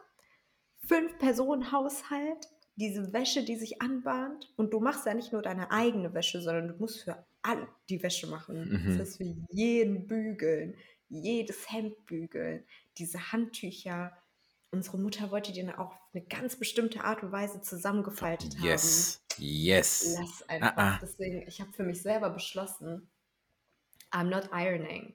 Fünf 0.88 1.18
Personen 1.20 1.72
Haushalt, 1.72 2.48
diese 2.76 3.14
Wäsche, 3.14 3.44
die 3.44 3.56
sich 3.56 3.82
anbahnt 3.82 4.52
und 4.56 4.74
du 4.74 4.80
machst 4.80 5.06
ja 5.06 5.14
nicht 5.14 5.32
nur 5.32 5.44
deine 5.44 5.70
eigene 5.70 6.14
Wäsche, 6.14 6.42
sondern 6.42 6.70
du 6.70 6.74
musst 6.76 7.04
für 7.04 7.24
alle 7.44 7.68
die 7.90 8.02
Wäsche 8.02 8.28
machen. 8.28 8.70
Mhm. 8.70 8.98
Das 8.98 9.00
heißt, 9.00 9.18
für 9.18 9.36
jeden 9.50 10.08
bügeln, 10.08 10.76
jedes 11.10 11.72
Hemd 11.72 12.06
bügeln, 12.06 12.66
diese 12.98 13.32
Handtücher 13.32 14.12
unsere 14.72 14.98
Mutter 14.98 15.32
wollte 15.32 15.52
den 15.52 15.70
auch 15.70 15.92
auf 15.92 16.10
eine 16.14 16.24
ganz 16.24 16.56
bestimmte 16.56 17.04
Art 17.04 17.24
und 17.24 17.32
Weise 17.32 17.62
zusammengefaltet 17.62 18.58
haben. 18.58 18.66
Yes, 18.66 19.24
yes. 19.38 20.18
Lass 20.18 20.50
einfach. 20.50 20.78
Ah, 20.78 20.96
ah. 20.96 21.00
Deswegen, 21.02 21.48
ich 21.48 21.62
habe 21.62 21.72
für 21.74 21.84
mich 21.84 22.02
selber 22.02 22.30
beschlossen, 22.30 23.10
I'm 24.12 24.30
not 24.30 24.50
ironing. 24.52 25.14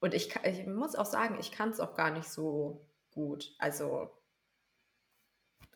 Und 0.00 0.14
ich, 0.14 0.34
ich 0.44 0.66
muss 0.66 0.94
auch 0.94 1.06
sagen, 1.06 1.38
ich 1.40 1.52
kann 1.52 1.70
es 1.70 1.80
auch 1.80 1.94
gar 1.94 2.10
nicht 2.10 2.28
so 2.28 2.86
gut. 3.10 3.54
Also, 3.58 4.10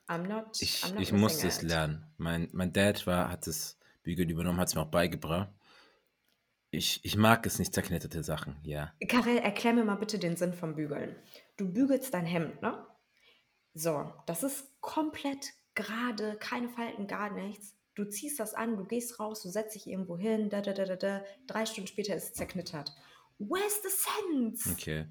I'm 0.06 0.26
not. 0.26 0.60
Ich, 0.60 0.82
I'm 0.84 0.94
not 0.94 1.02
ich 1.02 1.12
musste 1.12 1.48
es 1.48 1.62
lernen. 1.62 2.06
Mein, 2.16 2.48
mein 2.52 2.72
Dad 2.72 3.06
war, 3.06 3.30
hat 3.30 3.46
das 3.46 3.78
Bügeln 4.02 4.28
übernommen, 4.28 4.58
hat 4.58 4.68
es 4.68 4.74
mir 4.74 4.82
auch 4.82 4.90
beigebracht. 4.90 5.50
Ich, 6.76 7.04
ich 7.04 7.16
mag 7.16 7.46
es 7.46 7.58
nicht, 7.58 7.72
zerknitterte 7.72 8.22
Sachen, 8.22 8.56
ja. 8.62 8.92
Karel, 9.08 9.38
erklär 9.38 9.72
mir 9.74 9.84
mal 9.84 9.96
bitte 9.96 10.18
den 10.18 10.36
Sinn 10.36 10.52
vom 10.52 10.74
Bügeln. 10.74 11.16
Du 11.56 11.72
bügelst 11.72 12.12
dein 12.14 12.26
Hemd, 12.26 12.60
ne? 12.62 12.86
So, 13.74 14.12
das 14.26 14.42
ist 14.42 14.80
komplett 14.80 15.52
gerade, 15.74 16.36
keine 16.36 16.68
Falten, 16.68 17.06
gar 17.06 17.32
nichts. 17.32 17.76
Du 17.94 18.04
ziehst 18.04 18.40
das 18.40 18.54
an, 18.54 18.76
du 18.76 18.84
gehst 18.84 19.20
raus, 19.20 19.42
du 19.42 19.48
setzt 19.48 19.74
dich 19.74 19.86
irgendwo 19.86 20.18
hin, 20.18 20.48
da, 20.50 20.60
da, 20.60 20.72
da, 20.72 20.84
da, 20.84 20.96
da. 20.96 21.24
Drei 21.46 21.64
Stunden 21.66 21.86
später 21.86 22.14
ist 22.14 22.24
es 22.24 22.32
zerknittert. 22.34 22.92
Where's 23.38 23.80
the 23.82 23.88
sense? 23.88 24.70
Okay. 24.70 25.06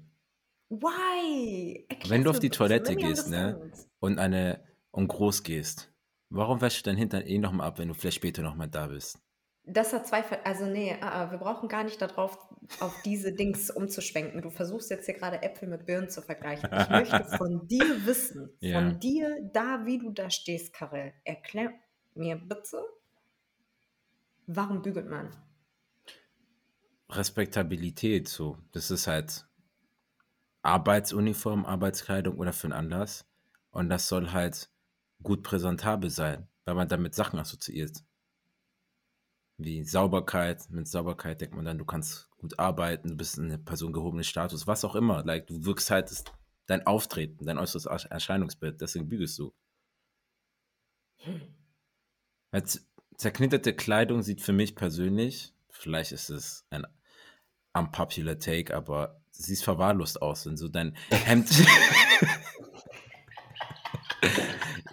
Why? 0.68 1.86
Erklär's 1.88 2.10
Wenn 2.10 2.24
du 2.24 2.30
auf 2.30 2.40
die 2.40 2.50
Toilette 2.50 2.96
gehst, 2.96 3.28
ne? 3.30 3.70
Und 4.00 4.18
eine 4.18 4.64
und 4.90 5.08
groß 5.08 5.42
gehst, 5.42 5.92
warum 6.30 6.60
wäschst 6.60 6.84
du 6.84 6.90
dein 6.90 6.98
Hintern 6.98 7.22
eh 7.22 7.38
nochmal 7.38 7.68
ab, 7.68 7.78
wenn 7.78 7.88
du 7.88 7.94
vielleicht 7.94 8.16
später 8.16 8.42
nochmal 8.42 8.68
da 8.68 8.88
bist? 8.88 9.18
Das 9.66 9.94
hat 9.94 10.06
zwei, 10.06 10.22
also 10.44 10.66
nee, 10.66 10.94
uh, 10.94 11.30
wir 11.30 11.38
brauchen 11.38 11.70
gar 11.70 11.84
nicht 11.84 12.00
darauf, 12.00 12.36
auf 12.80 13.00
diese 13.02 13.32
Dings 13.32 13.70
umzuschwenken. 13.70 14.42
Du 14.42 14.50
versuchst 14.50 14.90
jetzt 14.90 15.06
hier 15.06 15.14
gerade 15.14 15.42
Äpfel 15.42 15.68
mit 15.68 15.86
Birnen 15.86 16.10
zu 16.10 16.20
vergleichen. 16.20 16.68
Ich 16.70 16.88
möchte 16.90 17.24
von 17.38 17.66
dir 17.66 18.04
wissen, 18.04 18.50
ja. 18.60 18.78
von 18.78 19.00
dir, 19.00 19.38
da 19.52 19.86
wie 19.86 19.98
du 19.98 20.10
da 20.10 20.28
stehst, 20.28 20.74
Karel, 20.74 21.14
erklär 21.24 21.72
mir 22.14 22.36
bitte, 22.36 22.84
warum 24.46 24.82
bügelt 24.82 25.08
man? 25.08 25.34
Respektabilität, 27.08 28.28
so. 28.28 28.58
Das 28.72 28.90
ist 28.90 29.06
halt 29.06 29.46
Arbeitsuniform, 30.60 31.64
Arbeitskleidung 31.64 32.36
oder 32.36 32.52
für 32.52 32.66
einen 32.66 32.74
Anlass. 32.74 33.26
Und 33.70 33.88
das 33.88 34.08
soll 34.08 34.32
halt 34.32 34.70
gut 35.22 35.42
präsentabel 35.42 36.10
sein, 36.10 36.48
weil 36.66 36.74
man 36.74 36.88
damit 36.88 37.14
Sachen 37.14 37.38
assoziiert 37.38 38.04
wie 39.56 39.84
Sauberkeit. 39.84 40.68
Mit 40.70 40.88
Sauberkeit 40.88 41.40
denkt 41.40 41.54
man 41.54 41.64
dann, 41.64 41.78
du 41.78 41.84
kannst 41.84 42.28
gut 42.38 42.58
arbeiten, 42.58 43.10
du 43.10 43.16
bist 43.16 43.38
eine 43.38 43.58
Person 43.58 43.92
gehobenes 43.92 44.26
Status, 44.26 44.66
was 44.66 44.84
auch 44.84 44.94
immer. 44.94 45.24
Like, 45.24 45.46
du 45.46 45.64
wirkst 45.64 45.90
halt 45.90 46.10
dein 46.66 46.86
Auftreten, 46.86 47.46
dein 47.46 47.58
äußeres 47.58 47.86
Erscheinungsbild, 48.06 48.80
deswegen 48.80 49.08
bügelst 49.08 49.38
du. 49.38 49.54
Als 52.50 52.86
zerknitterte 53.16 53.74
Kleidung 53.74 54.22
sieht 54.22 54.40
für 54.40 54.52
mich 54.52 54.74
persönlich, 54.74 55.54
vielleicht 55.70 56.12
ist 56.12 56.30
es 56.30 56.66
ein 56.70 56.86
unpopular 57.72 58.38
Take, 58.38 58.74
aber 58.74 59.20
sie 59.30 59.44
siehst 59.44 59.64
verwahrlost 59.64 60.22
aus, 60.22 60.46
wenn 60.46 60.56
so 60.56 60.68
dein 60.68 60.96
Hemd. 61.10 61.50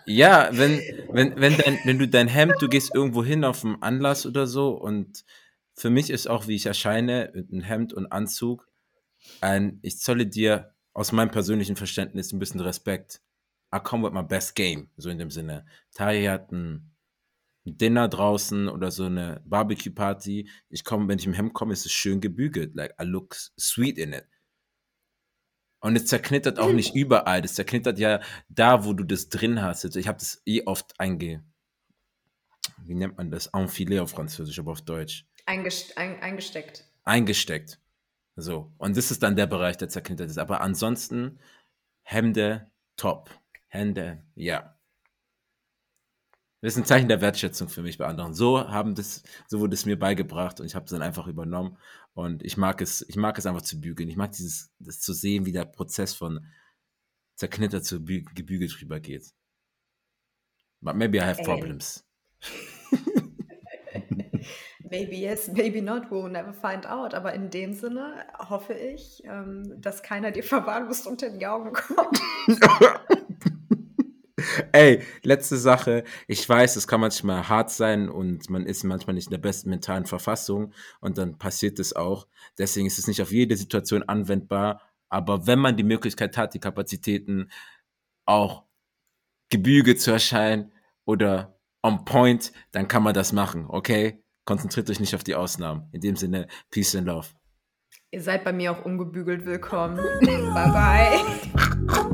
Ja, 0.05 0.49
wenn, 0.51 0.81
wenn, 1.09 1.39
wenn, 1.39 1.57
dein, 1.57 1.79
wenn 1.83 1.99
du 1.99 2.07
dein 2.07 2.27
Hemd, 2.27 2.55
du 2.59 2.67
gehst 2.67 2.93
irgendwo 2.93 3.23
hin 3.23 3.43
auf 3.43 3.63
einen 3.63 3.81
Anlass 3.81 4.25
oder 4.25 4.47
so 4.47 4.71
und 4.71 5.23
für 5.73 5.89
mich 5.89 6.09
ist 6.09 6.27
auch, 6.27 6.47
wie 6.47 6.55
ich 6.55 6.65
erscheine, 6.65 7.31
mit 7.33 7.51
einem 7.51 7.61
Hemd 7.61 7.93
und 7.93 8.11
Anzug, 8.11 8.67
ein, 9.39 9.79
ich 9.81 9.99
zolle 9.99 10.27
dir 10.27 10.73
aus 10.93 11.11
meinem 11.11 11.31
persönlichen 11.31 11.75
Verständnis 11.75 12.31
ein 12.31 12.39
bisschen 12.39 12.59
Respekt. 12.59 13.21
I 13.73 13.79
come 13.79 14.05
with 14.05 14.13
my 14.13 14.23
best 14.23 14.55
game, 14.55 14.89
so 14.97 15.09
in 15.09 15.17
dem 15.17 15.31
Sinne. 15.31 15.65
Tari 15.93 16.25
hat 16.25 16.51
ein 16.51 16.91
Dinner 17.63 18.07
draußen 18.07 18.67
oder 18.67 18.91
so 18.91 19.05
eine 19.05 19.41
Barbecue-Party. 19.45 20.49
Ich 20.69 20.83
komme, 20.83 21.07
wenn 21.07 21.19
ich 21.19 21.25
im 21.25 21.33
Hemd 21.33 21.53
komme, 21.53 21.73
ist 21.73 21.85
es 21.85 21.91
schön 21.91 22.19
gebügelt. 22.19 22.75
Like, 22.75 22.95
I 22.99 23.05
look 23.05 23.35
sweet 23.59 23.97
in 23.97 24.13
it. 24.13 24.25
Und 25.81 25.95
es 25.95 26.05
zerknittert 26.05 26.59
auch 26.59 26.71
nicht 26.71 26.95
überall. 26.95 27.41
Das 27.41 27.55
zerknittert 27.55 27.99
ja 27.99 28.21
da, 28.49 28.85
wo 28.85 28.93
du 28.93 29.03
das 29.03 29.29
drin 29.29 29.61
hast. 29.61 29.83
Also 29.83 29.99
ich 29.99 30.07
habe 30.07 30.19
das 30.19 30.41
eh 30.45 30.63
oft 30.65 30.99
einge... 30.99 31.43
Wie 32.83 32.95
nennt 32.95 33.17
man 33.17 33.29
das? 33.29 33.51
Enfilé 33.53 34.01
auf 34.01 34.11
Französisch, 34.11 34.57
aber 34.59 34.71
auf 34.71 34.81
Deutsch. 34.81 35.25
Eingest 35.45 35.97
ein, 35.97 36.19
eingesteckt. 36.21 36.85
Eingesteckt. 37.03 37.79
So. 38.35 38.71
Und 38.77 38.97
das 38.97 39.11
ist 39.11 39.21
dann 39.23 39.35
der 39.35 39.47
Bereich, 39.47 39.77
der 39.77 39.89
zerknittert 39.89 40.29
ist. 40.29 40.37
Aber 40.37 40.61
ansonsten 40.61 41.39
Hemde 42.03 42.71
top. 42.95 43.29
Hände, 43.67 44.23
ja. 44.35 44.77
Das 46.62 46.74
ist 46.74 46.78
ein 46.78 46.86
Zeichen 46.86 47.08
der 47.08 47.21
Wertschätzung 47.21 47.69
für 47.69 47.82
mich 47.82 47.97
bei 47.97 48.06
anderen. 48.06 48.36
So 48.36 48.69
haben 48.69 48.93
das, 48.93 49.24
so 49.47 49.60
wurde 49.60 49.74
es 49.74 49.88
mir 49.88 49.97
beigebracht 49.97 50.60
und 50.60 50.67
ich 50.67 50.76
habe 50.76 50.86
es 50.86 50.91
dann 50.91 51.02
einfach 51.02 51.26
übernommen. 51.26 51.78
Und 52.13 52.43
ich 52.43 52.56
mag 52.56 52.82
es, 52.82 53.02
ich 53.08 53.15
mag 53.15 53.38
es 53.39 53.47
einfach 53.47 53.63
zu 53.63 53.82
bügeln. 53.82 54.10
Ich 54.10 54.15
mag 54.15 54.32
dieses, 54.32 54.71
das 54.80 55.00
zu 55.00 55.13
sehen, 55.13 55.45
wie 55.45 55.52
der 55.52 55.65
Prozess 55.65 56.13
von 56.13 56.45
zerknittert 57.36 57.84
zu 57.84 58.04
gebügelt 58.04 58.80
drüber 58.80 59.00
geht. 59.00 59.34
But 60.82 60.95
maybe 60.95 61.17
I 61.17 61.21
have 61.21 61.41
problems. 61.43 62.06
maybe 64.89 65.15
yes, 65.15 65.47
maybe 65.47 65.82
not, 65.82 66.12
we'll 66.12 66.30
never 66.30 66.54
find 66.54 66.86
out. 66.86 67.15
Aber 67.15 67.34
in 67.34 67.50
dem 67.50 67.74
Sinne 67.74 68.26
hoffe 68.38 68.74
ich, 68.74 69.24
ähm, 69.26 69.82
dass 69.82 70.04
keiner 70.04 70.32
dir 70.32 70.43
verwahrlost 70.43 71.08
unter 71.08 71.32
die 71.32 71.47
Augen 71.47 71.74
kommt. 71.74 72.21
Ey, 74.71 75.01
letzte 75.23 75.57
Sache. 75.57 76.03
Ich 76.27 76.47
weiß, 76.47 76.75
es 76.75 76.87
kann 76.87 77.01
manchmal 77.01 77.47
hart 77.47 77.71
sein 77.71 78.09
und 78.09 78.49
man 78.49 78.65
ist 78.65 78.83
manchmal 78.83 79.15
nicht 79.15 79.27
in 79.27 79.31
der 79.31 79.37
besten 79.37 79.69
mentalen 79.69 80.05
Verfassung 80.05 80.73
und 80.99 81.17
dann 81.17 81.37
passiert 81.37 81.79
es 81.79 81.95
auch. 81.95 82.27
Deswegen 82.57 82.87
ist 82.87 82.99
es 82.99 83.07
nicht 83.07 83.21
auf 83.21 83.31
jede 83.31 83.55
Situation 83.55 84.03
anwendbar. 84.03 84.81
Aber 85.09 85.45
wenn 85.47 85.59
man 85.59 85.75
die 85.75 85.83
Möglichkeit 85.83 86.37
hat, 86.37 86.53
die 86.53 86.59
Kapazitäten 86.59 87.51
auch 88.25 88.63
gebügelt 89.49 89.99
zu 89.99 90.11
erscheinen 90.11 90.71
oder 91.05 91.59
on 91.83 92.05
point, 92.05 92.53
dann 92.71 92.87
kann 92.87 93.03
man 93.03 93.13
das 93.13 93.33
machen, 93.33 93.65
okay? 93.67 94.23
Konzentriert 94.45 94.89
euch 94.89 94.99
nicht 94.99 95.13
auf 95.15 95.23
die 95.23 95.35
Ausnahmen. 95.35 95.89
In 95.91 96.01
dem 96.01 96.15
Sinne, 96.15 96.47
Peace 96.69 96.95
and 96.95 97.07
Love. 97.07 97.27
Ihr 98.11 98.21
seid 98.21 98.43
bei 98.43 98.53
mir 98.53 98.71
auch 98.71 98.85
ungebügelt 98.85 99.45
willkommen. 99.45 99.97
bye 100.21 100.71
bye. 100.71 102.07